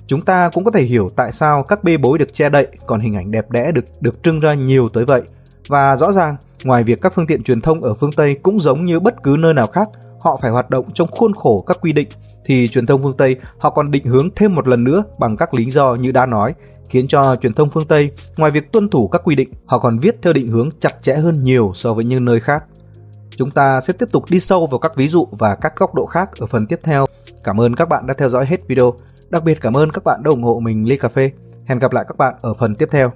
Chúng 0.07 0.21
ta 0.21 0.49
cũng 0.53 0.63
có 0.63 0.71
thể 0.71 0.81
hiểu 0.81 1.09
tại 1.15 1.31
sao 1.31 1.63
các 1.63 1.83
bê 1.83 1.97
bối 1.97 2.17
được 2.17 2.33
che 2.33 2.49
đậy 2.49 2.67
còn 2.85 2.99
hình 2.99 3.15
ảnh 3.15 3.31
đẹp 3.31 3.51
đẽ 3.51 3.71
được 3.71 3.85
được 3.99 4.23
trưng 4.23 4.39
ra 4.39 4.53
nhiều 4.53 4.89
tới 4.89 5.05
vậy. 5.05 5.21
Và 5.67 5.95
rõ 5.95 6.11
ràng, 6.11 6.35
ngoài 6.63 6.83
việc 6.83 7.01
các 7.01 7.13
phương 7.15 7.27
tiện 7.27 7.43
truyền 7.43 7.61
thông 7.61 7.83
ở 7.83 7.93
phương 7.93 8.11
Tây 8.11 8.37
cũng 8.43 8.59
giống 8.59 8.85
như 8.85 8.99
bất 8.99 9.23
cứ 9.23 9.35
nơi 9.39 9.53
nào 9.53 9.67
khác, 9.67 9.89
họ 10.19 10.39
phải 10.41 10.51
hoạt 10.51 10.69
động 10.69 10.85
trong 10.93 11.07
khuôn 11.11 11.33
khổ 11.33 11.63
các 11.67 11.77
quy 11.81 11.91
định 11.93 12.07
thì 12.45 12.67
truyền 12.67 12.85
thông 12.85 13.03
phương 13.03 13.17
Tây 13.17 13.35
họ 13.57 13.69
còn 13.69 13.91
định 13.91 14.05
hướng 14.05 14.29
thêm 14.35 14.55
một 14.55 14.67
lần 14.67 14.83
nữa 14.83 15.03
bằng 15.19 15.37
các 15.37 15.53
lý 15.53 15.71
do 15.71 15.95
như 15.95 16.11
đã 16.11 16.25
nói, 16.25 16.53
khiến 16.89 17.07
cho 17.07 17.35
truyền 17.35 17.53
thông 17.53 17.69
phương 17.69 17.87
Tây 17.87 18.11
ngoài 18.37 18.51
việc 18.51 18.71
tuân 18.71 18.89
thủ 18.89 19.07
các 19.07 19.21
quy 19.23 19.35
định, 19.35 19.49
họ 19.65 19.79
còn 19.79 19.99
viết 19.99 20.15
theo 20.21 20.33
định 20.33 20.47
hướng 20.47 20.69
chặt 20.79 21.03
chẽ 21.03 21.15
hơn 21.15 21.43
nhiều 21.43 21.71
so 21.75 21.93
với 21.93 22.05
những 22.05 22.25
nơi 22.25 22.39
khác. 22.39 22.63
Chúng 23.37 23.51
ta 23.51 23.81
sẽ 23.81 23.93
tiếp 23.93 24.05
tục 24.11 24.23
đi 24.29 24.39
sâu 24.39 24.65
vào 24.65 24.79
các 24.79 24.95
ví 24.95 25.07
dụ 25.07 25.27
và 25.31 25.55
các 25.55 25.75
góc 25.75 25.95
độ 25.95 26.05
khác 26.05 26.29
ở 26.39 26.45
phần 26.45 26.67
tiếp 26.67 26.79
theo. 26.83 27.05
Cảm 27.43 27.61
ơn 27.61 27.75
các 27.75 27.89
bạn 27.89 28.07
đã 28.07 28.13
theo 28.17 28.29
dõi 28.29 28.45
hết 28.45 28.67
video. 28.67 28.93
Đặc 29.29 29.43
biệt 29.43 29.61
cảm 29.61 29.77
ơn 29.77 29.91
các 29.91 30.03
bạn 30.03 30.23
đã 30.23 30.29
ủng 30.29 30.43
hộ 30.43 30.59
mình 30.59 30.87
ly 30.87 30.97
cà 30.97 31.09
phê. 31.09 31.31
Hẹn 31.65 31.79
gặp 31.79 31.93
lại 31.93 32.05
các 32.07 32.17
bạn 32.17 32.35
ở 32.41 32.53
phần 32.53 32.75
tiếp 32.75 32.87
theo. 32.91 33.11